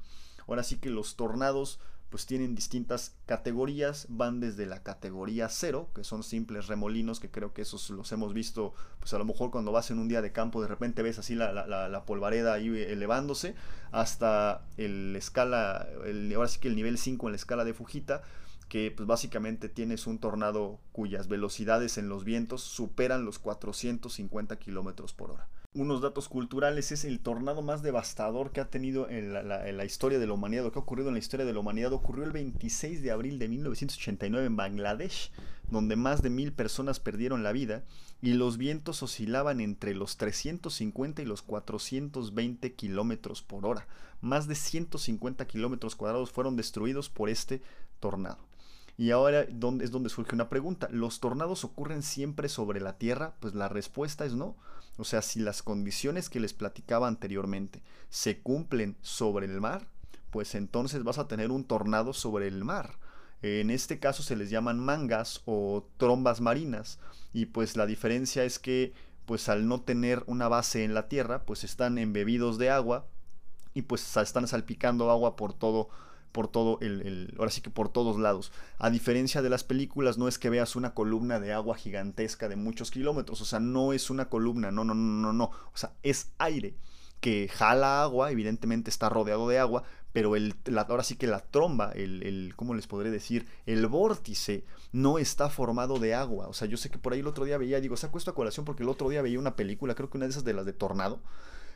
[0.47, 1.81] Ahora sí que los tornados
[2.15, 7.51] pues tienen distintas categorías, van desde la categoría 0, que son simples remolinos, que creo
[7.53, 10.31] que esos los hemos visto, pues a lo mejor cuando vas en un día de
[10.31, 13.53] campo de repente ves así la, la, polvareda ahí elevándose,
[13.91, 18.21] hasta el escala, el, ahora sí que el nivel 5 en la escala de Fujita,
[18.69, 25.11] que pues básicamente tienes un tornado cuyas velocidades en los vientos superan los 450 kilómetros
[25.11, 29.85] por hora unos datos culturales, es el tornado más devastador que ha tenido en la,
[29.85, 31.93] historia de la humanidad, lo que ha ocurrido en la historia de la humanidad.
[31.93, 35.31] Ocurrió el 26 de abril de 1989 en Bangladesh,
[35.69, 37.83] donde más de mil personas perdieron la vida
[38.21, 43.87] y los vientos oscilaban entre los 350 y los 420 kilómetros por hora.
[44.21, 47.61] Más de 150 kilómetros cuadrados fueron destruidos por este
[47.99, 48.39] tornado.
[48.97, 50.87] Y ahora es donde surge una pregunta.
[50.89, 53.35] ¿Los tornados ocurren siempre sobre la Tierra?
[53.41, 54.55] Pues la respuesta es no.
[54.97, 59.87] O sea, si las condiciones que les platicaba anteriormente se cumplen sobre el mar,
[60.31, 62.97] pues entonces vas a tener un tornado sobre el mar.
[63.41, 66.99] En este caso se les llaman mangas o trombas marinas
[67.33, 68.93] y pues la diferencia es que
[69.25, 73.07] pues al no tener una base en la tierra, pues están embebidos de agua
[73.73, 75.89] y pues están salpicando agua por todo
[76.35, 78.51] por todo el, ahora sí que por todos lados.
[78.77, 82.57] A diferencia de las películas, no es que veas una columna de agua gigantesca de
[82.57, 85.93] muchos kilómetros, o sea, no es una columna, no, no, no, no, no, o sea,
[86.03, 86.75] es aire
[87.21, 91.93] que jala agua, evidentemente está rodeado de agua, pero el, ahora sí que la tromba,
[91.93, 93.47] el, el, ¿cómo les podré decir?
[93.65, 96.47] El vórtice no está formado de agua.
[96.47, 98.35] O sea, yo sé que por ahí el otro día veía, digo, saco esto a
[98.35, 100.65] colación porque el otro día veía una película, creo que una de esas de las
[100.65, 101.21] de Tornado,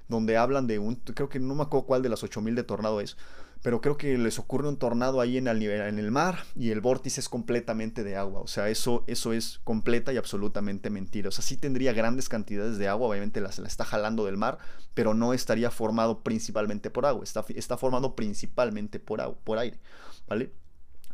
[0.10, 2.99] donde hablan de un, creo que no me acuerdo cuál de las 8000 de Tornado
[2.99, 3.16] es,
[3.62, 6.80] pero creo que les ocurre un tornado ahí en el, en el mar y el
[6.80, 8.41] vórtice es completamente de agua.
[8.41, 11.30] O sea, eso, eso es completa y absolutamente mentira.
[11.30, 14.57] O sea, sí tendría grandes cantidades de agua, obviamente la, la está jalando del mar,
[14.93, 19.80] pero no estaría formado principalmente por agua, está, está formado principalmente por, agua, por aire,
[20.28, 20.53] ¿vale?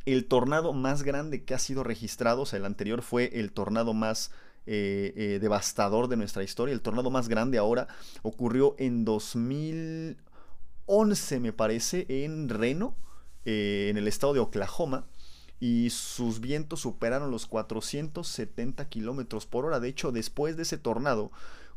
[0.05, 3.95] El tornado más grande que ha sido registrado, o sea, el anterior fue el tornado
[3.95, 4.29] más
[4.67, 6.73] eh, eh, devastador de nuestra historia.
[6.73, 7.87] El tornado más grande ahora
[8.23, 10.17] ocurrió en 2000,
[10.87, 12.95] 11, me parece, en Reno,
[13.45, 15.05] eh, en el estado de Oklahoma,
[15.59, 19.79] y sus vientos superaron los 470 kilómetros por hora.
[19.79, 21.31] De hecho, después de ese tornado,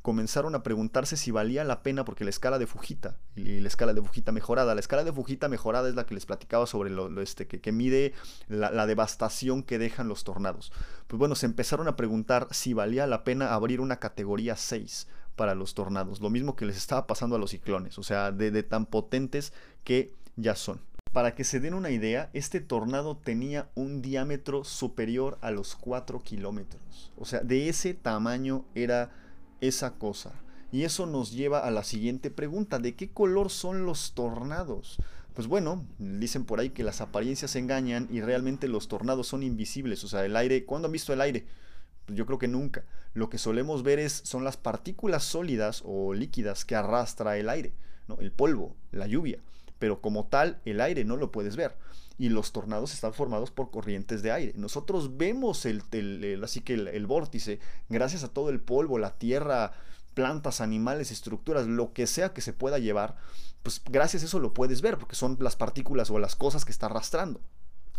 [0.09, 3.93] comenzaron a preguntarse si valía la pena porque la escala de Fujita y la escala
[3.93, 7.21] de Fujita mejorada, la escala de Fujita mejorada es la que les platicaba sobre lo,
[7.21, 8.15] este, que, mide
[8.49, 10.73] la, la, devastación que dejan los tornados.
[11.09, 15.55] Pues bueno, se empezaron a preguntar si valía la pena abrir una categoría 6 para
[15.55, 18.87] los tornados, lo mismo que les estaba pasando a los ciclones, o sea, de, tan
[18.87, 19.53] potentes
[19.85, 20.81] que ya son.
[21.13, 26.23] Para que se den una idea, este tornado tenía un diámetro superior a los 4
[26.23, 27.13] kilómetros.
[27.19, 29.11] O sea, de ese tamaño era
[29.61, 30.33] esa cosa.
[30.71, 34.99] Y eso nos lleva a la siguiente pregunta, ¿de qué color son los tornados?
[35.35, 40.05] Pues bueno, dicen por ahí que las apariencias engañan y realmente los tornados son invisibles.
[40.05, 41.47] O sea, el aire, ¿cuándo han visto el aire?
[42.09, 42.85] yo creo que nunca.
[43.15, 47.73] Lo que solemos ver es, son las partículas sólidas o líquidas que arrastra el aire,
[48.07, 48.19] ¿no?
[48.21, 49.39] el polvo, la lluvia.
[49.79, 51.77] Pero como tal, el aire no lo puedes ver.
[52.19, 54.53] Y los tornados están formados por corrientes de aire.
[54.57, 55.83] Nosotros vemos el,
[56.43, 59.73] así que el, vórtice gracias a todo el polvo, la tierra,
[60.15, 63.17] plantas, animales, estructuras, lo que sea que se pueda llevar,
[63.63, 66.73] pues gracias a eso lo puedes ver, porque son las partículas o las cosas que
[66.73, 67.41] está arrastrando.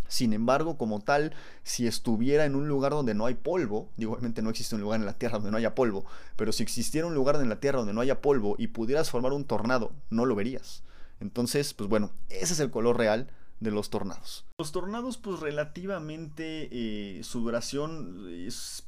[0.10, 4.42] Sin embargo, como tal, si estuviera en un lugar donde no hay polvo, digo, obviamente
[4.42, 6.04] no existe un lugar en la Tierra donde no haya polvo,
[6.36, 9.32] pero si existiera un lugar en la Tierra donde no haya polvo y pudieras formar
[9.34, 10.84] un tornado, no lo verías.
[11.20, 13.30] Entonces, pues bueno, ese es el color real
[13.60, 14.46] de los tornados.
[14.58, 18.28] Los tornados, pues relativamente eh, su duración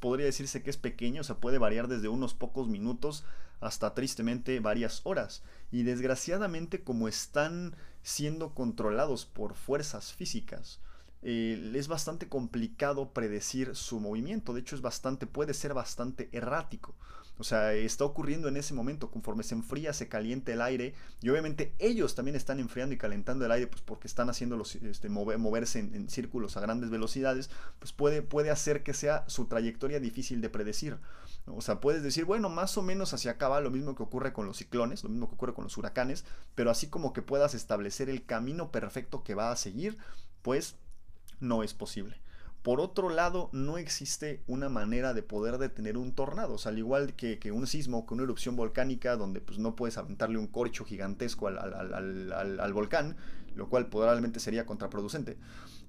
[0.00, 3.24] podría decirse que es pequeño, o sea, puede variar desde unos pocos minutos
[3.60, 5.42] hasta tristemente varias horas.
[5.70, 10.80] Y desgraciadamente, como están siendo controlados por fuerzas físicas,
[11.22, 14.52] eh, es bastante complicado predecir su movimiento.
[14.52, 16.94] De hecho, es bastante, puede ser bastante errático.
[17.38, 21.30] O sea, está ocurriendo en ese momento, conforme se enfría, se calienta el aire, y
[21.30, 25.78] obviamente ellos también están enfriando y calentando el aire, pues porque están haciendo este, moverse
[25.78, 30.50] en, círculos a grandes velocidades, pues puede, puede hacer que sea su trayectoria difícil de
[30.50, 30.98] predecir.
[31.46, 34.32] O sea, puedes decir, bueno, más o menos hacia acá va lo mismo que ocurre
[34.32, 37.54] con los ciclones, lo mismo que ocurre con los huracanes, pero así como que puedas
[37.54, 39.98] establecer el camino perfecto que va a seguir,
[40.42, 40.76] pues
[41.42, 42.22] no es posible.
[42.62, 46.54] Por otro lado, no existe una manera de poder detener un tornado.
[46.54, 49.98] O sea, al igual que, un sismo, que una erupción volcánica, donde pues, no puedes
[49.98, 53.16] aventarle un corcho gigantesco al, volcán,
[53.56, 55.36] lo cual probablemente sería contraproducente.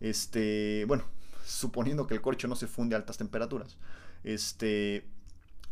[0.02, 1.04] Este, bueno,
[1.46, 3.78] suponiendo que el corcho no se funde a altas temperaturas.
[4.24, 5.06] Este,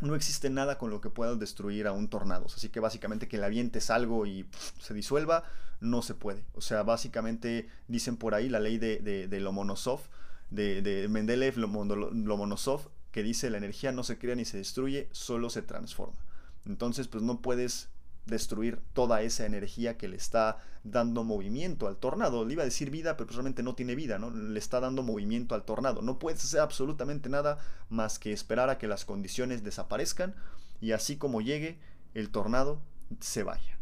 [0.02, 2.48] no existe nada con lo que pueda destruir a un tornado.
[2.48, 4.46] Así que básicamente que le avientes algo y
[4.80, 5.44] se disuelva,
[5.80, 6.44] no se puede.
[6.54, 10.02] O sea, básicamente dicen por ahí la ley de, de, Lomonosov,
[10.50, 15.50] de, de Mendeleev Lomonosov, que dice la energía no se crea ni se destruye, solo
[15.50, 16.20] se transforma.
[16.66, 17.90] Entonces, pues no puedes
[18.26, 22.46] destruir toda esa energía que le está dando movimiento al tornado.
[22.46, 24.32] Le iba a decir vida, pero pues realmente no tiene vida, ¿no?
[24.32, 26.02] Le está dando movimiento al tornado.
[26.02, 27.58] No puedes hacer absolutamente nada
[27.90, 30.36] más que esperar a que las condiciones desaparezcan
[30.80, 31.78] y así como llegue,
[32.14, 32.82] el tornado
[33.20, 33.78] se vaya.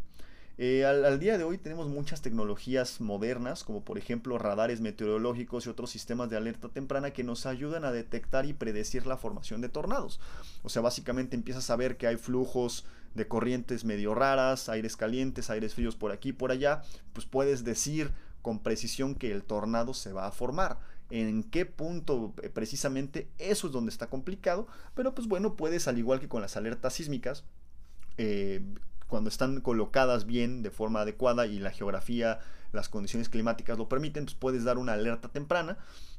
[0.62, 5.70] Eh, al, día de hoy tenemos muchas tecnologías modernas, como por ejemplo radares meteorológicos y
[5.70, 9.70] otros sistemas de alerta temprana que nos ayudan a detectar y predecir la formación de
[9.70, 10.20] tornados.
[10.62, 12.84] O sea, básicamente empiezas a ver que hay flujos
[13.14, 16.82] de corrientes medio raras, aires calientes, aires fríos por aquí por allá,
[17.12, 20.78] pues puedes decir con precisión que el tornado se va a formar.
[21.10, 25.98] En qué punto eh, precisamente eso es donde está complicado, pero pues bueno, puedes al
[25.98, 27.44] igual que con las alertas sísmicas,
[28.16, 28.62] eh,
[29.08, 32.38] cuando están colocadas bien de forma adecuada y la geografía,
[32.72, 35.78] las condiciones climáticas lo permiten, pues puedes dar una alerta temprana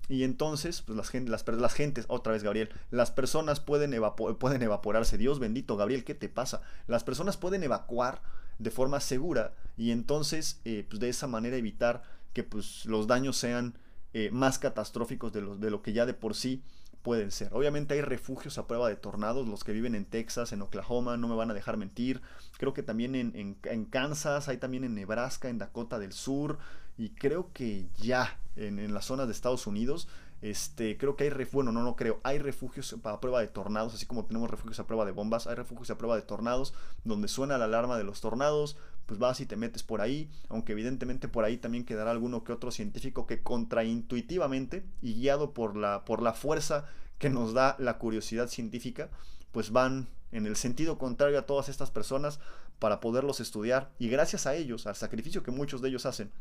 [0.09, 3.95] y entonces pues las, las, las gentes, otra vez Gabriel, las personas pueden,
[4.39, 5.17] pueden evaporarse.
[5.17, 6.61] Dios bendito, Gabriel, ¿qué te pasa?
[6.87, 8.21] Las personas pueden evacuar
[8.59, 13.37] de forma segura y entonces eh, pues de esa manera evitar que pues los daños
[13.37, 13.77] sean
[14.13, 16.61] eh, más catastróficos de, los, de lo que ya de por sí
[17.01, 17.53] pueden ser.
[17.53, 21.27] Obviamente hay refugios a prueba de tornados, los que viven en Texas, en Oklahoma, no
[21.27, 22.21] me van a dejar mentir.
[22.57, 26.59] Creo que también en, Kansas, hay también en Nebraska, en Dakota del Sur
[26.97, 30.07] y creo que ya en, en las zonas de Estados Unidos.
[30.41, 33.93] Este, creo que hay refugios, bueno, no, no creo, hay refugios a prueba de tornados,
[33.93, 36.73] así como tenemos refugios a prueba de bombas, hay refugios a prueba de tornados,
[37.03, 38.75] donde suena la alarma de los tornados,
[39.11, 42.53] pues vas y te metes por ahí, aunque evidentemente por ahí también quedará alguno que
[42.53, 46.85] otro científico que contraintuitivamente y guiado por la, por la fuerza
[47.17, 49.09] que nos da la curiosidad científica,
[49.51, 52.39] pues van en el sentido contrario a todas estas personas
[52.79, 56.31] para poderlos estudiar y gracias a ellos, al sacrificio que muchos de ellos hacen,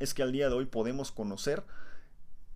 [0.00, 1.64] es que al día de hoy podemos conocer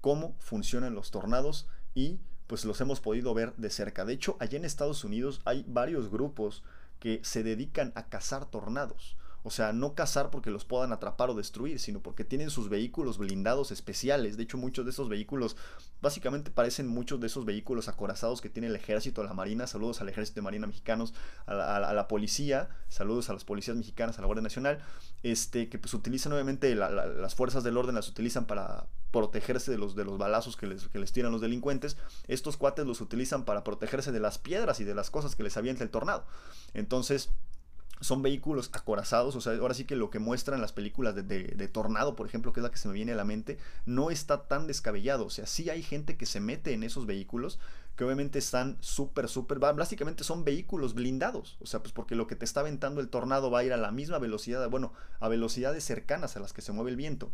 [0.01, 4.07] cómo funcionan los tornados y pues los hemos podido ver de cerca.
[4.07, 6.63] De hecho, allá en Estados Unidos hay varios grupos
[6.99, 9.19] que se dedican a cazar tornados.
[9.43, 13.19] O sea, no cazar porque los puedan atrapar o destruir, sino porque tienen sus vehículos
[13.19, 14.37] blindados especiales.
[14.37, 15.57] De hecho, muchos de esos vehículos
[16.03, 19.67] básicamente parecen muchos de esos vehículos acorazados que tiene el ejército, la marina.
[19.67, 21.15] Saludos al ejército de marina mexicanos,
[21.47, 22.69] a la, policía.
[22.89, 24.81] Saludos a las policías mexicanas, a la Guardia Nacional.
[25.23, 29.95] Este, que pues utilizan obviamente las fuerzas del orden, las utilizan para protegerse de los,
[29.97, 31.97] de los balazos que les, que les tiran los delincuentes.
[32.29, 35.57] Estos cuates los utilizan para protegerse de las piedras y de las cosas que les
[35.57, 36.25] avienta el tornado.
[36.75, 37.31] Entonces
[38.01, 42.17] son vehículos acorazados, o sea, ahora sí que lo que muestran las películas de, Tornado,
[42.17, 44.67] por ejemplo, que es la que se me viene a la mente, no está tan
[44.67, 47.59] descabellado, o sea, sí hay gente que se mete en esos vehículos,
[47.97, 52.37] que obviamente están súper, súper, básicamente son vehículos blindados, o sea, pues porque lo que
[52.37, 55.85] te está aventando el tornado va a ir a la misma velocidad, bueno, a velocidades
[55.85, 57.31] cercanas a las que se mueve el viento,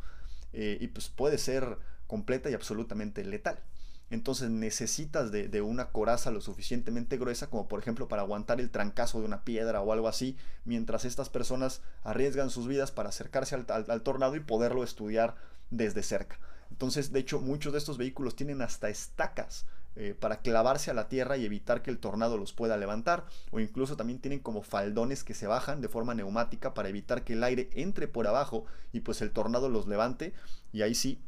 [0.52, 3.62] eh, y pues puede ser completa y absolutamente letal
[4.10, 9.20] entonces necesitas de, una coraza lo suficientemente gruesa como por ejemplo para aguantar el trancazo
[9.20, 14.02] de una piedra o algo así, mientras estas personas arriesgan sus vidas para acercarse al,
[14.02, 15.34] tornado y poderlo estudiar
[15.70, 16.38] desde cerca.
[16.70, 21.08] Entonces, de hecho, muchos de estos vehículos tienen hasta estacas eh, para clavarse a la
[21.08, 25.24] tierra y evitar que el tornado los pueda levantar, o incluso también tienen como faldones
[25.24, 29.00] que se bajan de forma neumática para evitar que el aire entre por abajo y
[29.00, 30.34] pues el tornado los levante,
[30.72, 31.18] y ahí sí,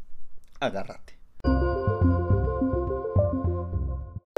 [0.61, 1.17] agárrate.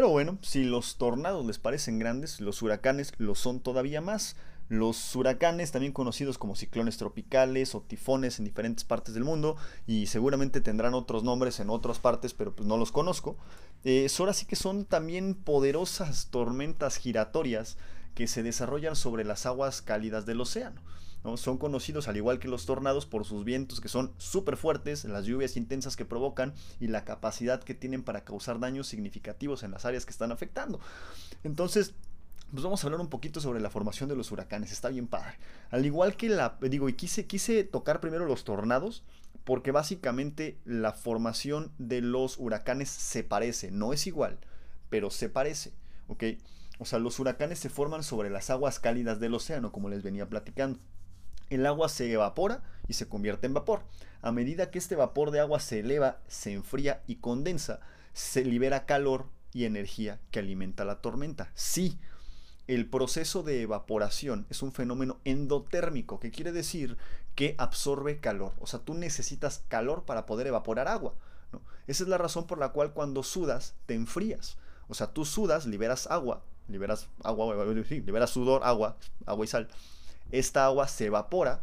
[0.01, 4.34] Pero bueno, si los tornados les parecen grandes, los huracanes lo son todavía más.
[4.70, 10.07] Los huracanes, también conocidos como ciclones tropicales o tifones en diferentes partes del mundo, y
[10.07, 13.36] seguramente tendrán otros nombres en otras partes, pero pues no los conozco.
[13.84, 17.76] Eh, ahora sí que son también poderosas tormentas giratorias
[18.14, 20.80] que se desarrollan sobre las aguas cálidas del océano.
[21.36, 25.26] Son conocidos, al igual que los tornados, por sus vientos que son súper fuertes, las
[25.26, 29.84] lluvias intensas que provocan y la capacidad que tienen para causar daños significativos en las
[29.84, 30.80] áreas que están afectando.
[31.44, 31.94] Entonces,
[32.50, 34.72] pues vamos a hablar un poquito sobre la formación de los huracanes.
[34.72, 35.38] Está bien padre.
[35.70, 36.58] Al igual que la.
[36.62, 39.04] Digo, y quise, quise tocar primero los tornados.
[39.44, 43.70] Porque básicamente la formación de los huracanes se parece.
[43.70, 44.38] No es igual,
[44.90, 45.72] pero se parece.
[46.08, 46.24] ¿Ok?
[46.78, 50.28] O sea, los huracanes se forman sobre las aguas cálidas del océano, como les venía
[50.28, 50.78] platicando
[51.51, 53.82] el agua se evapora y se convierte en vapor.
[54.22, 57.80] A medida que este vapor de agua se eleva, se enfría y condensa,
[58.12, 61.51] se libera calor y energía que alimenta la tormenta.
[61.55, 61.98] Sí,
[62.66, 66.96] el proceso de evaporación es un fenómeno endotérmico, que quiere decir
[67.34, 68.53] que absorbe calor.
[68.61, 71.14] O sea, tú necesitas calor para poder evaporar agua.
[71.86, 74.57] Esa es la razón por la cual cuando sudas te enfrías.
[74.86, 78.96] O sea, tú sudas, liberas agua, liberas agua, liberas sudor, agua,
[79.26, 79.68] agua y sal
[80.30, 81.62] esta agua se evapora,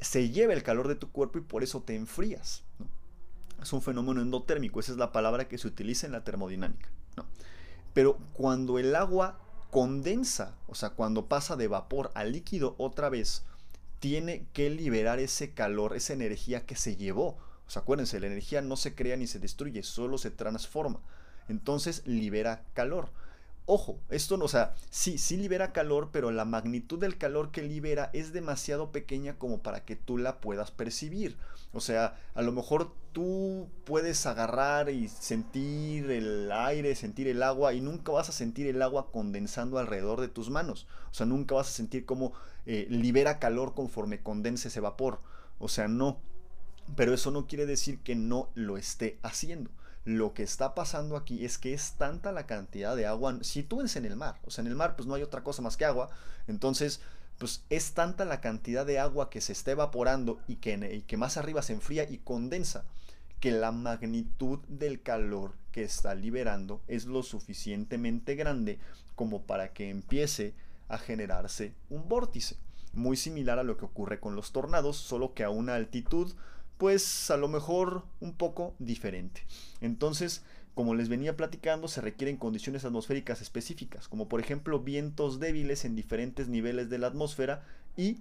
[0.00, 2.62] se lleva el calor de tu cuerpo y por eso te enfrías.
[3.62, 6.88] Es un fenómeno endotérmico, esa es la palabra que se utiliza en la termodinámica.
[7.94, 9.38] Pero cuando el agua
[9.70, 13.44] condensa, o sea, cuando pasa de vapor a líquido otra vez,
[14.00, 17.38] tiene que liberar ese calor, esa energía que se llevó.
[17.74, 21.00] Acuérdense, la energía no se crea ni se destruye, solo se transforma.
[21.48, 23.08] Entonces libera calor.
[23.66, 28.10] Ojo, esto o sea, sí, sí libera calor, pero la magnitud del calor que libera
[28.12, 31.36] es demasiado pequeña como para que tú la puedas percibir.
[31.72, 37.72] O sea, a lo mejor tú puedes agarrar y sentir el aire, sentir el agua
[37.72, 40.86] y nunca vas a sentir el agua condensando alrededor de tus manos.
[41.10, 42.34] O sea, nunca vas a sentir cómo
[42.66, 45.20] eh, libera calor conforme condense ese vapor.
[45.58, 46.18] O sea, no.
[46.96, 49.70] Pero eso no quiere decir que no lo esté haciendo.
[50.04, 54.04] Lo que está pasando aquí es que es tanta la cantidad de agua, sitúense en
[54.04, 56.10] el mar, o sea, en el mar pues no hay otra cosa más que agua,
[56.46, 57.00] entonces
[57.38, 61.16] pues es tanta la cantidad de agua que se está evaporando y que, y que
[61.16, 62.84] más arriba se enfría y condensa,
[63.40, 68.78] que la magnitud del calor que está liberando es lo suficientemente grande
[69.16, 70.54] como para que empiece
[70.88, 72.56] a generarse un vórtice,
[72.92, 76.32] muy similar a lo que ocurre con los tornados, solo que a una altitud
[76.84, 79.46] pues a lo mejor un poco diferente.
[79.80, 80.42] Entonces,
[80.74, 85.96] como les venía platicando, se requieren condiciones atmosféricas específicas, como por ejemplo vientos débiles en
[85.96, 87.64] diferentes niveles de la atmósfera
[87.96, 88.18] y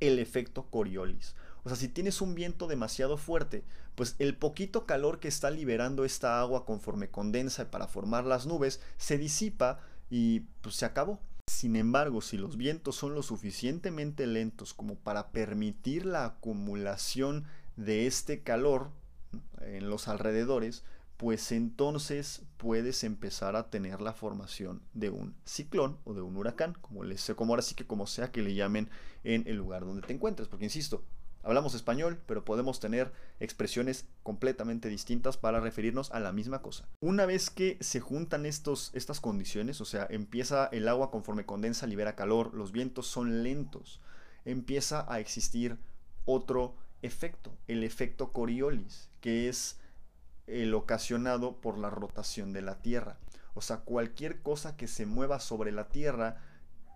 [0.00, 1.36] el efecto Coriolis.
[1.62, 3.62] O sea, si tienes un viento demasiado fuerte,
[3.94, 8.80] pues el poquito calor que está liberando esta agua conforme condensa para formar las nubes
[8.96, 9.78] se disipa
[10.10, 11.20] y pues se acabó.
[11.48, 17.44] Sin embargo, si los vientos son lo suficientemente lentos como para permitir la acumulación
[17.76, 18.90] de este calor
[19.60, 20.84] en los alrededores,
[21.16, 26.74] pues entonces puedes empezar a tener la formación de un ciclón o de un huracán,
[26.80, 28.90] como les sé, como ahora sí que como sea que le llamen
[29.24, 31.04] en el lugar donde te encuentres, porque insisto,
[31.42, 36.88] hablamos español, pero podemos tener expresiones completamente distintas para referirnos a la misma cosa.
[37.00, 41.86] Una vez que se juntan estos, estas condiciones, o sea, empieza el agua conforme condensa,
[41.86, 44.00] libera calor, los vientos son lentos,
[44.44, 45.78] empieza a existir
[46.26, 46.76] otro
[47.06, 49.78] efecto, el efecto Coriolis, que es
[50.46, 53.18] el ocasionado por la rotación de la Tierra.
[53.54, 56.42] O sea, cualquier cosa que se mueva sobre la Tierra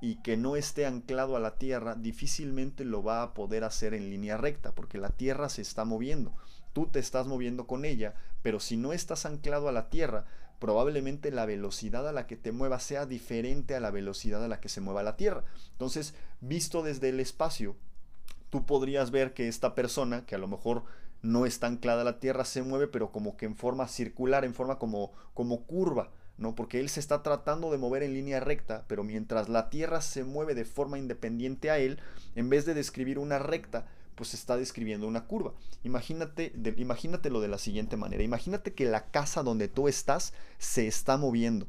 [0.00, 4.10] y que no esté anclado a la Tierra, difícilmente lo va a poder hacer en
[4.10, 6.34] línea recta, porque la Tierra se está moviendo.
[6.72, 10.26] Tú te estás moviendo con ella, pero si no estás anclado a la Tierra,
[10.58, 14.60] probablemente la velocidad a la que te muevas sea diferente a la velocidad a la
[14.60, 15.44] que se mueva la Tierra.
[15.72, 17.76] Entonces, visto desde el espacio,
[18.50, 20.84] tú podrías ver que esta persona, que a lo mejor
[21.22, 24.54] no está anclada a la Tierra, se mueve, pero como que en forma circular, en
[24.54, 26.54] forma como, como curva, ¿no?
[26.54, 30.24] Porque él se está tratando de mover en línea recta, pero mientras la Tierra se
[30.24, 31.98] mueve de forma independiente a él,
[32.34, 35.54] en vez de describir una recta, pues está describiendo una curva.
[35.82, 38.22] Imagínate, de, imagínatelo de la siguiente manera.
[38.22, 41.66] Imagínate que la casa donde tú estás se está moviendo,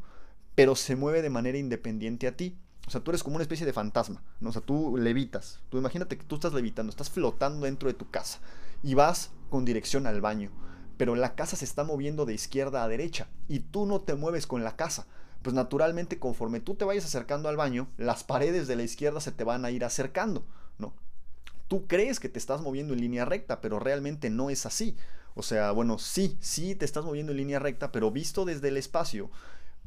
[0.56, 2.58] pero se mueve de manera independiente a ti.
[2.92, 4.50] O sea, tú eres como una especie de fantasma, ¿no?
[4.50, 5.62] O sea, tú levitas.
[5.70, 8.40] Tú imagínate que tú estás levitando, estás flotando dentro de tu casa
[8.84, 10.52] y vas con dirección al baño,
[10.98, 14.46] pero la casa se está moviendo de izquierda a derecha y tú no te mueves
[14.46, 15.08] con la casa.
[15.42, 19.32] Pues naturalmente conforme tú te vayas acercando al baño, las paredes de la izquierda se
[19.32, 20.44] te van a ir acercando,
[20.78, 20.94] ¿no?
[21.70, 24.98] Tú crees que te estás moviendo en línea recta, pero realmente no es así.
[25.34, 28.76] O sea, bueno, sí, sí te estás moviendo en línea recta, pero visto desde el
[28.76, 29.32] espacio,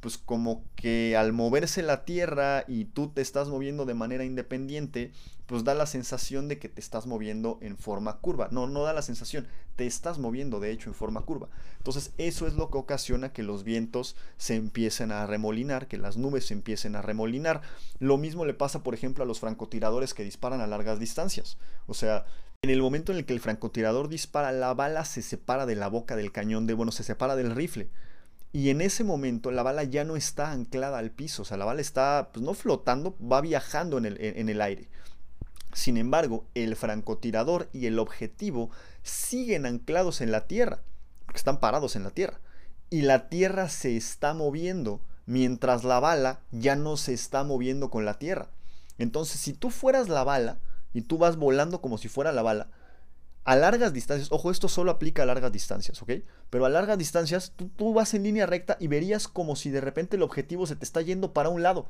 [0.05, 5.13] pues como que al moverse la Tierra y tú te estás moviendo de manera independiente,
[5.47, 8.49] pues da la sensación de que te estás moviendo en forma curva.
[8.51, 9.47] No, no da la sensación,
[9.77, 11.49] te estás moviendo de hecho en forma curva.
[11.79, 16.19] Entonces eso es lo que ocasiona que los vientos se empiecen a remolinar, que las
[16.19, 17.63] nubes se empiecen a remolinar.
[17.99, 21.57] Lo mismo le pasa, por ejemplo, a los francotiradores que disparan a largas distancias.
[21.87, 22.27] O sea,
[22.61, 25.89] en el momento en el que el francotirador dispara, la bala se separa de la
[25.89, 27.89] boca del cañón de, bueno, se separa del rifle.
[28.55, 31.65] Y en ese momento la bala ya no está anclada al piso, o sea, la
[31.65, 34.89] bala está pues, no flotando, va viajando en el, en el aire.
[35.73, 38.71] Sin embargo, el francotirador y el objetivo
[39.03, 40.85] siguen anclados en la tierra,
[41.27, 42.39] porque están parados en la tierra.
[42.91, 48.05] Y la tierra se está moviendo, mientras la bala ya no se está moviendo con
[48.05, 48.51] la tierra.
[48.99, 50.61] Entonces, si tú fueras la bala
[50.93, 52.69] y tú vas volando como si fuera la bala,
[53.45, 56.13] a largas distancias, ojo, esto solo aplica a largas distancias, ¿ok?
[56.49, 60.17] Pero a largas distancias tú, vas en línea recta y verías como si de repente
[60.17, 61.87] el objetivo se te está yendo para un lado.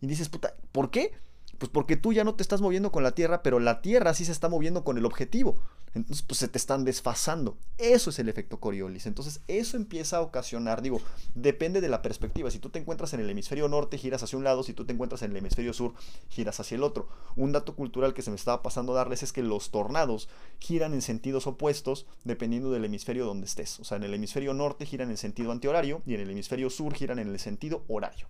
[0.00, 1.12] Y dices, puta, ¿por qué?
[1.58, 4.24] Pues porque tú ya no te estás moviendo con la Tierra, pero la Tierra sí
[4.24, 5.56] se está moviendo con el objetivo.
[5.94, 7.56] Entonces, pues se te están desfasando.
[7.78, 9.06] Eso es el efecto Coriolis.
[9.06, 11.00] Entonces, eso empieza a ocasionar, digo,
[11.34, 12.50] depende de la perspectiva.
[12.50, 14.62] Si tú te encuentras en el hemisferio norte, giras hacia un lado.
[14.62, 15.94] Si tú te encuentras en el hemisferio sur,
[16.28, 17.08] giras hacia el otro.
[17.34, 20.28] Un dato cultural que se me estaba pasando a darles es que los tornados
[20.58, 23.80] giran en sentidos opuestos dependiendo del hemisferio donde estés.
[23.80, 26.92] O sea, en el hemisferio norte giran en sentido antihorario y en el hemisferio sur
[26.92, 28.28] giran en el sentido horario.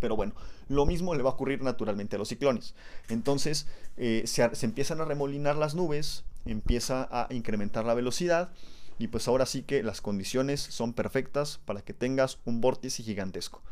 [0.00, 0.34] Pero bueno,
[0.68, 2.74] lo mismo le va a ocurrir naturalmente a los ciclones.
[3.08, 3.66] Entonces
[3.96, 8.50] eh, se, se empiezan a remolinar las nubes, empieza a incrementar la velocidad
[8.98, 13.62] y pues ahora sí que las condiciones son perfectas para que tengas un vórtice gigantesco.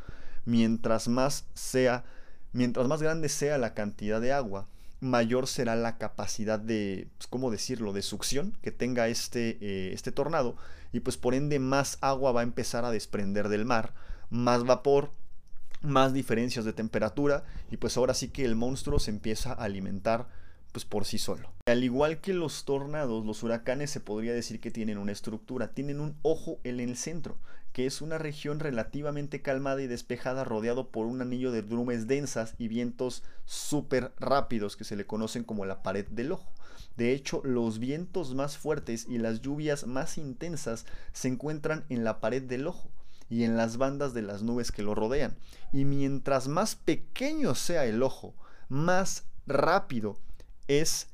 [0.45, 2.05] Mientras más sea,
[2.53, 4.67] mientras más grande sea la cantidad de agua,
[5.01, 10.13] mayor será la capacidad de, pues, ¿cómo decirlo?, de succión que tenga este, eh, este
[10.13, 10.57] tornado
[10.93, 13.95] y pues por ende más agua va a empezar a desprender del mar,
[14.31, 15.11] más vapor,
[15.85, 20.29] más diferencias de temperatura y pues ahora sí que el monstruo se empieza a alimentar
[20.73, 21.53] pues por sí solo.
[21.67, 26.01] Al igual que los tornados, los huracanes se podría decir que tienen una estructura, tienen
[26.01, 27.39] un ojo en el centro,
[27.73, 32.55] que es una región relativamente calmada y despejada rodeado por un anillo de nubes densas
[32.59, 36.51] y vientos súper rápidos que se le conocen como la pared del ojo.
[36.97, 42.21] De hecho, los vientos más fuertes y las lluvias más intensas se encuentran en la
[42.21, 42.91] pared del ojo
[43.29, 45.37] y en las bandas de las nubes que lo rodean.
[45.73, 48.35] Y mientras más pequeño sea el ojo,
[48.69, 50.19] más rápido
[50.69, 51.09] es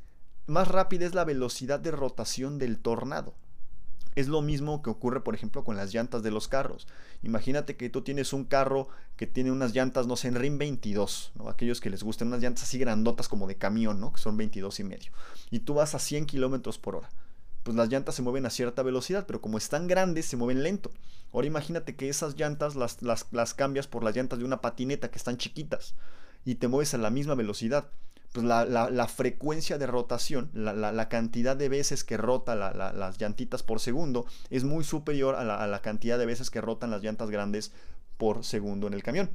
[0.47, 3.35] más rápida es la velocidad de rotación del tornado.
[4.17, 6.89] Es lo mismo que ocurre, por ejemplo, con las llantas de los carros.
[7.23, 11.33] Imagínate que tú tienes un carro que tiene unas llantas, no sé, en RIM 22,
[11.37, 11.49] ¿no?
[11.49, 14.13] aquellos que les gusten unas llantas así grandotas como de camión, ¿no?
[14.13, 15.13] que son 22 y medio.
[15.51, 17.11] Y tú vas a 100 kilómetros por hora.
[17.63, 20.91] Pues las llantas se mueven a cierta velocidad, pero como están grandes, se mueven lento.
[21.33, 25.37] Ahora imagínate que esas llantas las, cambias por las llantas de una patineta que están
[25.37, 25.95] chiquitas
[26.45, 27.91] y te mueves a la misma velocidad
[28.33, 34.25] pues la, frecuencia de rotación, la, cantidad de veces que rota las llantitas por segundo
[34.51, 37.73] es muy superior a la, cantidad de veces que rotan las llantas grandes
[38.17, 39.31] por segundo en el camión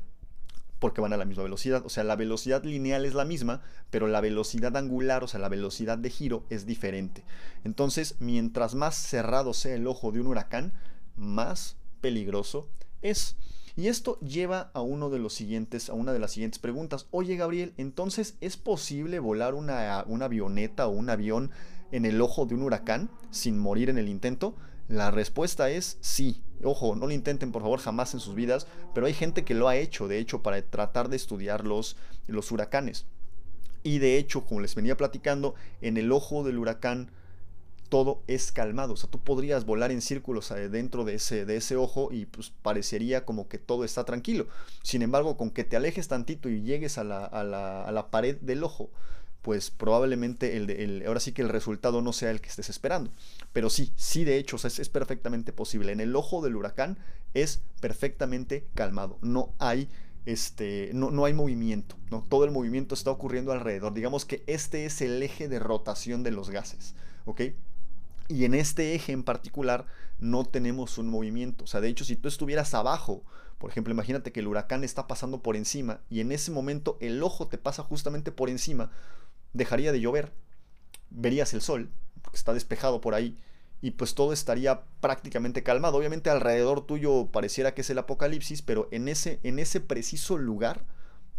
[0.80, 1.84] porque van a la misma velocidad.
[1.86, 5.50] O sea, la velocidad lineal es la misma, pero la velocidad angular, o sea, la
[5.50, 7.24] velocidad de giro es diferente.
[7.64, 10.74] Entonces, mientras más cerrado sea el ojo de un huracán,
[11.16, 12.70] más peligroso
[13.02, 13.36] es.
[13.78, 17.08] Y esto lleva a uno de los siguientes, a una de las siguientes preguntas.
[17.12, 21.52] Oye, Gabriel, entonces ¿es posible volar una, avioneta o un avión
[21.92, 24.56] en el ojo de un huracán sin morir en el intento?
[24.88, 26.42] La respuesta es sí.
[26.64, 29.68] Ojo, no lo intenten por favor jamás en sus vidas, pero hay gente que lo
[29.68, 31.98] ha hecho, de hecho, para tratar de estudiar los,
[32.28, 33.06] los huracanes.
[33.84, 37.12] Y de hecho, como les venía platicando, en el ojo del huracán
[37.90, 38.94] todo es calmado.
[38.94, 42.52] O sea, tú podrías volar en círculos dentro de ese, de ese ojo y pues
[42.62, 44.48] parecería como que todo está tranquilo.
[44.84, 48.10] Sin embargo, con que te alejes tantito y llegues a la, a la, a la
[48.10, 48.90] pared del ojo,
[49.46, 53.12] pues probablemente el, ahora sí que el resultado no sea el que estés esperando.
[53.54, 55.92] Pero sí, sí de hecho, es, es, perfectamente posible.
[55.92, 56.98] En el ojo del huracán
[57.36, 59.20] es perfectamente calmado.
[59.22, 59.88] No hay,
[60.26, 61.96] este, no, no hay movimiento.
[62.10, 62.26] ¿no?
[62.28, 63.94] Todo el movimiento está ocurriendo alrededor.
[63.94, 66.96] Digamos que este es el eje de rotación de los gases.
[68.28, 69.86] Y en este eje en particular
[70.18, 71.66] no tenemos un movimiento.
[71.66, 73.22] O sea, de hecho, si tú estuvieras abajo,
[73.60, 77.22] por ejemplo, imagínate que el huracán está pasando por encima y en ese momento el
[77.22, 78.90] ojo te pasa justamente por encima,
[79.56, 80.32] dejaría de llover,
[81.10, 81.90] verías el sol,
[82.22, 83.38] porque está despejado por ahí,
[83.82, 85.98] y pues todo estaría prácticamente calmado.
[85.98, 90.84] Obviamente alrededor tuyo pareciera que es el apocalipsis, pero en ese, en ese preciso lugar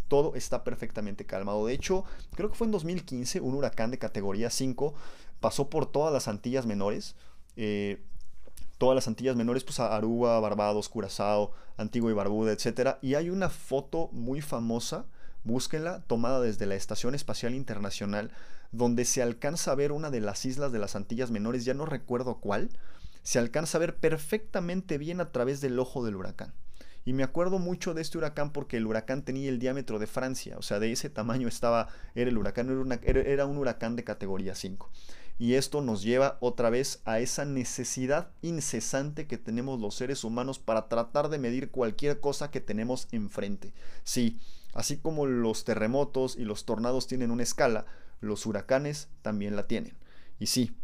[0.07, 1.65] todo está perfectamente calmado.
[1.65, 2.05] De hecho,
[2.35, 4.93] creo que fue en 2015 un huracán de categoría 5
[5.39, 7.15] pasó por todas las Antillas menores.
[7.55, 8.01] Eh,
[8.77, 12.97] todas las Antillas menores, pues Aruba, Barbados, Curazao, Antigua y Barbuda, etc.
[13.01, 15.05] Y hay una foto muy famosa,
[15.47, 18.31] búsquenla, tomada desde la Estación Espacial Internacional,
[18.71, 21.85] donde se alcanza a ver una de las islas de las Antillas menores, ya no
[21.85, 22.69] recuerdo cuál,
[23.23, 26.53] se alcanza a ver perfectamente bien a través del ojo del huracán.
[27.05, 30.57] Y me acuerdo mucho de este huracán porque el huracán tenía el diámetro de Francia,
[30.57, 34.55] o sea, de ese tamaño estaba, era el huracán, era, era un huracán de categoría
[34.55, 34.91] 5.
[35.39, 40.59] Y esto nos lleva otra vez a esa necesidad incesante que tenemos los seres humanos
[40.59, 43.71] para tratar de medir cualquier cosa que tenemos enfrente.
[44.03, 44.39] Sí,
[44.77, 47.87] así como los terremotos y los tornados tienen una escala,
[48.21, 49.97] los huracanes también la tienen.
[50.39, 50.77] Y sí,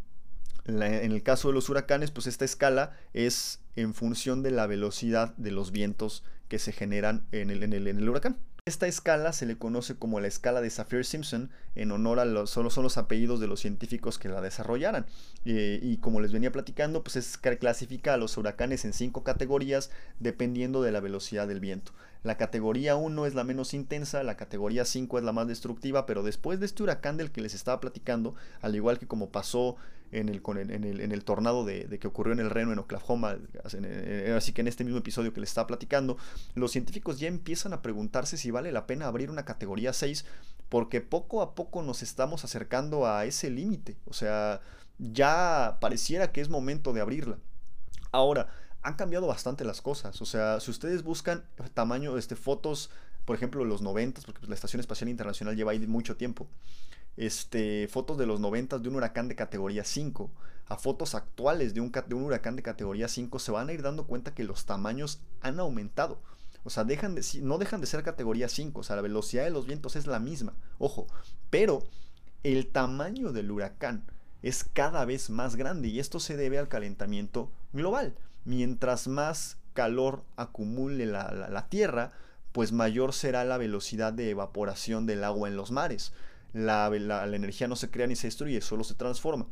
[0.65, 5.35] en el caso de los huracanes, pues esta escala es en función de la velocidad
[5.35, 8.39] de los vientos que se generan en el, huracán.
[8.65, 12.71] Esta escala se le conoce como la escala de Saffir-Simpson en honor a los, solo
[12.71, 15.05] son los apellidos de los científicos que la desarrollaran.
[15.45, 19.91] Eh, y como les venía platicando, pues es clasifica a los huracanes en cinco categorías
[20.19, 21.91] dependiendo de la velocidad del viento.
[22.23, 26.23] La categoría 1 es la menos intensa, la categoría 5 es la más destructiva, pero
[26.23, 29.75] después de este huracán del que les estaba platicando, al igual que como pasó
[30.13, 33.35] en el, tornado de, que ocurrió en el Reno, en Oklahoma,
[34.35, 36.17] así que en este mismo episodio que les estaba platicando,
[36.55, 40.25] los científicos ya empiezan a preguntarse si vale la pena abrir una categoría 6,
[40.69, 44.61] porque poco a poco nos estamos acercando a ese límite, o sea,
[44.97, 47.37] ya pareciera que es momento de abrirla.
[48.11, 48.47] Ahora,
[48.83, 50.21] han cambiado bastante las cosas.
[50.21, 52.89] O sea, si ustedes buscan tamaño, este, fotos
[53.25, 56.47] por ejemplo, los 90, porque pues, la Estación Espacial Internacional lleva ahí mucho tiempo,
[57.15, 60.31] este, fotos de los 90 de un huracán de categoría 5
[60.67, 63.81] a fotos actuales de un, de un huracán de categoría 5, se van a ir
[63.81, 66.21] dando cuenta que los tamaños han aumentado.
[66.63, 69.51] O sea, dejan de, no dejan de ser categoría 5, o sea, la velocidad de
[69.51, 71.07] los vientos es la misma, ojo,
[71.49, 71.83] pero
[72.43, 74.05] el tamaño del huracán
[74.41, 78.15] es cada vez más grande y esto se debe al calentamiento global.
[78.45, 82.11] Mientras más calor acumule la, Tierra,
[82.51, 86.13] pues mayor será la velocidad de evaporación del agua en los mares.
[86.53, 89.47] La, la, energía no se crea ni se destruye, solo se transforma.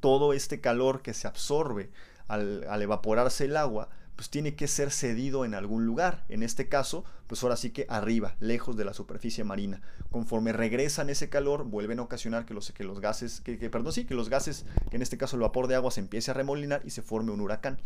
[0.00, 1.90] Todo este calor que se absorbe
[2.28, 3.88] al, al evaporarse el agua
[4.20, 6.26] pues tiene que ser cedido en algún lugar.
[6.28, 9.80] En este caso, pues ahora sí que arriba, lejos de la superficie marina.
[10.10, 14.04] Conforme regresan ese calor, vuelven a ocasionar que los, que los gases, que, perdón, sí,
[14.04, 16.82] que los gases, que en este caso el vapor de agua, se empiece a remolinar
[16.84, 17.78] y se forme un huracán.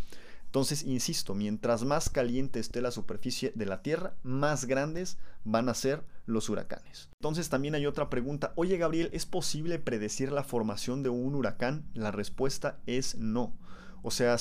[0.47, 5.75] Entonces, insisto, mientras más caliente esté la superficie de la Tierra, más grandes van a
[5.75, 7.11] ser los huracanes.
[7.21, 8.55] Entonces también hay otra pregunta.
[8.57, 11.85] Oye Gabriel, ¿es posible predecir la formación de un huracán?
[11.95, 13.57] La respuesta es no.
[14.03, 14.37] O sea,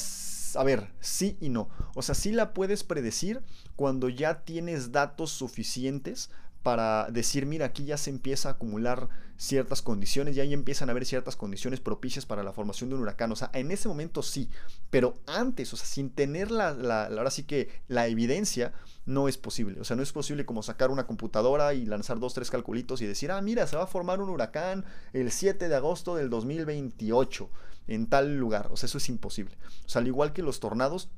[0.55, 1.69] a ver, sí y no.
[1.95, 3.41] O sea, sí la puedes predecir
[3.75, 6.29] cuando ya tienes datos suficientes
[6.63, 10.91] para decir, mira, aquí ya se empieza a acumular ciertas condiciones, ya ahí empiezan a
[10.91, 13.31] haber ciertas condiciones propicias para la formación de un huracán.
[13.33, 14.49] O sea, en ese momento sí,
[14.89, 16.69] pero antes, o sea, sin tener la,
[17.07, 18.71] ahora sí que la evidencia,
[19.05, 19.81] no es posible.
[19.81, 23.05] O sea, no es posible como sacar una computadora y lanzar dos, tres calculitos y
[23.05, 27.49] decir, ah, mira, se va a formar un huracán el 7 de agosto del 2028
[27.87, 28.69] en tal lugar.
[28.71, 29.55] O sea, eso es imposible.
[29.85, 31.09] O sea, al igual que los tornados,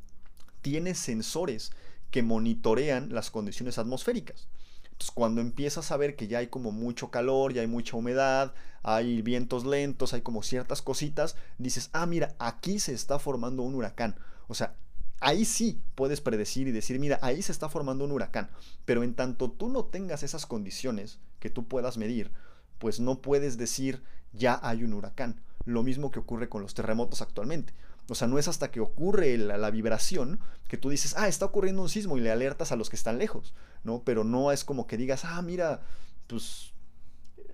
[0.61, 1.71] tiene sensores
[2.11, 4.47] que monitorean las condiciones atmosféricas.
[4.85, 8.53] Entonces, cuando empiezas a ver que ya hay como mucho calor, ya hay mucha humedad,
[8.81, 13.75] hay vientos lentos, hay como ciertas cositas, dices, ah, mira, aquí se está formando un
[13.75, 14.15] huracán.
[14.47, 14.75] O sea,
[15.19, 18.49] ahí sí puedes predecir y decir, mira, ahí se está formando un huracán.
[18.85, 22.31] Pero en tanto tú no tengas esas condiciones que tú puedas medir,
[22.79, 24.01] pues no puedes decir,
[24.31, 27.73] ya hay un huracán lo mismo que ocurre con los terremotos actualmente.
[28.07, 31.81] O sea, no es hasta que ocurre la, vibración que tú dices, ah, está ocurriendo
[31.81, 33.53] un sismo y le alertas a los que están lejos,
[33.83, 34.03] ¿no?
[34.05, 35.81] Pero no es como que digas, ah, mira,
[36.27, 36.73] pues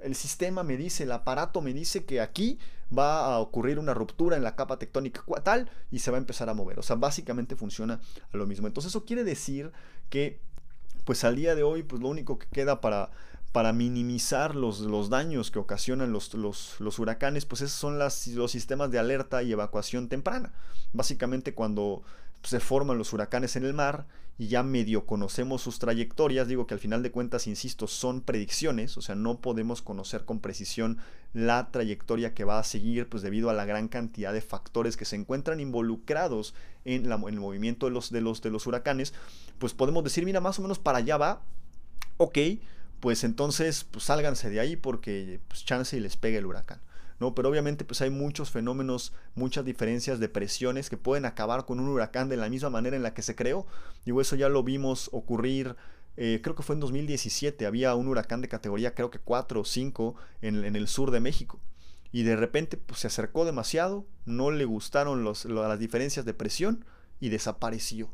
[0.04, 2.60] el sistema me dice, el aparato me dice que aquí
[2.96, 6.50] va a ocurrir una ruptura en la capa tectónica tal y se va a empezar
[6.50, 6.80] a mover.
[6.80, 8.02] O sea, básicamente funciona
[8.34, 8.68] lo mismo.
[8.68, 9.72] Entonces eso quiere decir
[10.10, 10.42] que
[11.06, 13.12] pues al día de hoy pues lo único que queda para
[13.52, 18.52] para minimizar los, los daños que ocasionan los, los, huracanes, pues esos son las, los
[18.52, 20.54] sistemas de alerta y evacuación temprana.
[20.94, 22.02] Básicamente cuando
[22.44, 24.06] se forman los huracanes en el mar
[24.38, 28.98] y ya medio conocemos sus trayectorias, digo que al final de cuentas, insisto, son predicciones,
[28.98, 30.98] o sea, no podemos conocer con precisión
[31.34, 35.06] la trayectoria que va a seguir, pues debido a la gran cantidad de factores que
[35.06, 39.14] se encuentran involucrados en, en el movimiento de los, de, los, de los huracanes,
[39.60, 41.42] pues podemos decir, mira, más o menos para allá va,
[42.18, 42.38] ok,
[43.02, 46.80] pues entonces pues sálganse de ahí porque pues chance y les pegue el huracán.
[47.20, 47.36] ¿no?
[47.36, 51.90] Pero obviamente pues hay muchos fenómenos, muchas diferencias de presiones que pueden acabar con un
[51.90, 53.68] huracán de la misma manera en la que se creó.
[54.06, 55.76] Digo, eso ya lo vimos ocurrir,
[56.18, 59.66] eh, creo que fue en 2017, había un huracán de categoría creo que 4 o
[59.66, 61.60] 5 en, el sur de México.
[62.12, 66.86] Y de repente pues, se acercó demasiado, no le gustaron las diferencias de presión
[67.20, 68.10] y desapareció.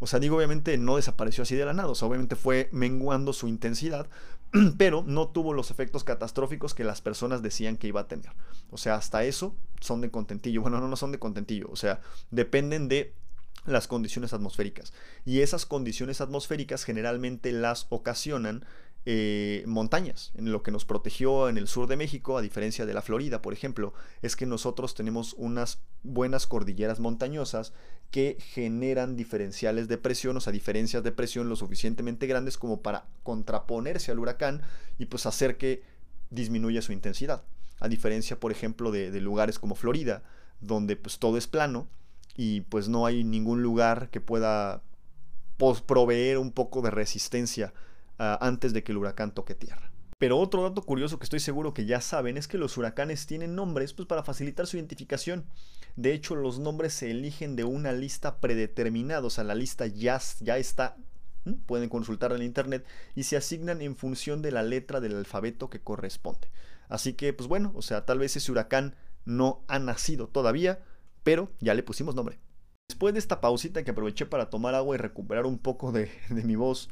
[0.00, 3.32] O sea, digo, obviamente no desapareció así de la nada, o sea, obviamente fue menguando
[3.32, 4.08] su intensidad,
[4.78, 8.30] pero no tuvo los efectos catastróficos que las personas decían que iba a tener.
[8.70, 10.62] O sea, hasta eso son de contentillo.
[10.62, 13.14] Bueno, no, no son de contentillo, o sea, dependen de
[13.66, 14.92] las condiciones atmosféricas.
[15.24, 18.64] Y esas condiciones atmosféricas generalmente las ocasionan
[19.10, 20.32] eh, montañas.
[20.34, 23.40] En lo que nos protegió en el sur de México, a diferencia de la Florida,
[23.40, 27.72] por ejemplo, es que nosotros tenemos unas buenas cordilleras montañosas
[28.10, 33.06] que generan diferenciales de presión, o sea, diferencias de presión lo suficientemente grandes como para
[33.22, 34.60] contraponerse al huracán
[34.98, 35.82] y pues hacer que
[36.28, 37.44] disminuya su intensidad.
[37.80, 40.22] A diferencia, por ejemplo, de, lugares como Florida,
[40.60, 41.88] donde pues todo es plano
[42.36, 44.82] y pues no hay ningún lugar que pueda
[45.56, 47.72] pues, proveer un poco de resistencia
[48.18, 49.92] Ah, antes de que el huracán toque tierra.
[50.18, 53.54] Pero otro dato curioso que estoy seguro que ya saben es que los huracanes tienen
[53.54, 55.46] nombres pues, para facilitar su identificación.
[55.94, 60.20] De hecho, los nombres se eligen de una lista predeterminada, o sea, la lista ya,
[60.40, 60.96] ya está,
[61.66, 65.80] pueden consultarla en internet, y se asignan en función de la letra del alfabeto que
[65.80, 66.50] corresponde.
[66.88, 70.80] Así que, pues bueno, o sea, tal vez ese huracán no ha nacido todavía,
[71.22, 72.40] pero ya le pusimos nombre.
[72.88, 76.42] Después de esta pausita que aproveché para tomar agua y recuperar un poco de, de
[76.42, 76.88] mi voz,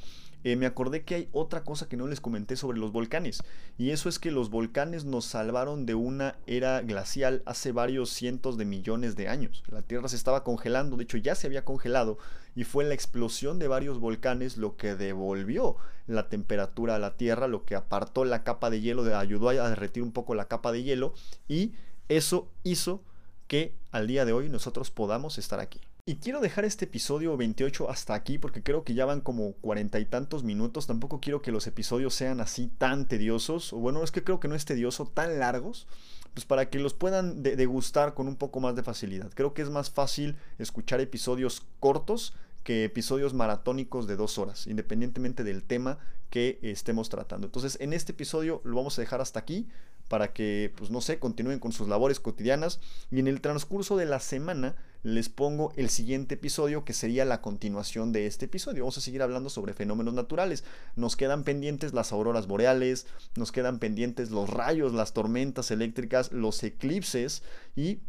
[0.46, 3.42] eh, me acordé que hay otra cosa que no les comenté sobre los volcanes.
[3.78, 8.56] Y eso es que los volcanes nos salvaron de una era glacial hace varios cientos
[8.56, 9.64] de millones de años.
[9.66, 12.18] La Tierra se estaba congelando, de hecho ya se había congelado,
[12.54, 17.48] y fue la explosión de varios volcanes lo que devolvió la temperatura a la Tierra,
[17.48, 20.84] lo que apartó la capa de hielo, ayudó a derretir un poco la capa de
[20.84, 21.12] hielo,
[21.48, 21.72] y
[22.08, 23.02] eso hizo
[23.48, 25.80] que al día de hoy nosotros podamos estar aquí.
[26.08, 29.98] Y quiero dejar este episodio 28 hasta aquí porque creo que ya van como cuarenta
[29.98, 30.86] y tantos minutos.
[30.86, 33.72] Tampoco quiero que los episodios sean así tan tediosos.
[33.72, 35.88] O bueno, es que creo que no es tedioso, tan largos.
[36.32, 39.32] Pues para que los puedan degustar con un poco más de facilidad.
[39.34, 45.42] Creo que es más fácil escuchar episodios cortos que episodios maratónicos de dos horas, independientemente
[45.42, 45.98] del tema
[46.30, 47.48] que estemos tratando.
[47.48, 49.66] Entonces, en este episodio lo vamos a dejar hasta aquí
[50.08, 52.80] para que, pues no sé, continúen con sus labores cotidianas.
[53.10, 57.40] Y en el transcurso de la semana les pongo el siguiente episodio que sería la
[57.40, 58.82] continuación de este episodio.
[58.82, 60.64] Vamos a seguir hablando sobre fenómenos naturales.
[60.96, 66.62] Nos quedan pendientes las auroras boreales, nos quedan pendientes los rayos, las tormentas eléctricas, los
[66.62, 67.42] eclipses
[67.76, 68.00] y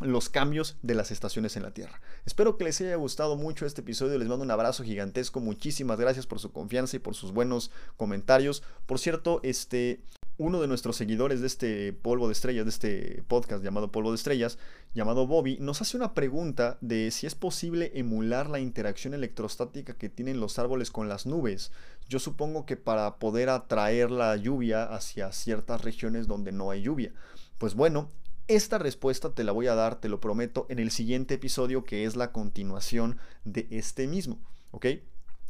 [0.00, 2.00] los cambios de las estaciones en la Tierra.
[2.26, 6.26] Espero que les haya gustado mucho este episodio, les mando un abrazo gigantesco, muchísimas gracias
[6.26, 8.62] por su confianza y por sus buenos comentarios.
[8.86, 10.02] Por cierto, este
[10.38, 14.16] uno de nuestros seguidores de este polvo de estrellas, de este podcast llamado Polvo de
[14.16, 14.58] Estrellas,
[14.94, 20.08] llamado Bobby, nos hace una pregunta de si es posible emular la interacción electrostática que
[20.08, 21.72] tienen los árboles con las nubes.
[22.08, 27.12] Yo supongo que para poder atraer la lluvia hacia ciertas regiones donde no hay lluvia.
[27.58, 28.10] Pues bueno,
[28.48, 32.04] esta respuesta te la voy a dar, te lo prometo, en el siguiente episodio que
[32.04, 34.38] es la continuación de este mismo.
[34.70, 34.86] ¿Ok?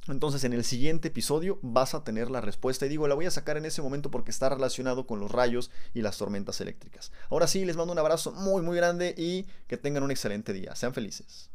[0.09, 3.31] Entonces en el siguiente episodio vas a tener la respuesta y digo, la voy a
[3.31, 7.13] sacar en ese momento porque está relacionado con los rayos y las tormentas eléctricas.
[7.31, 10.75] Ahora sí, les mando un abrazo muy muy grande y que tengan un excelente día.
[10.75, 11.51] Sean felices.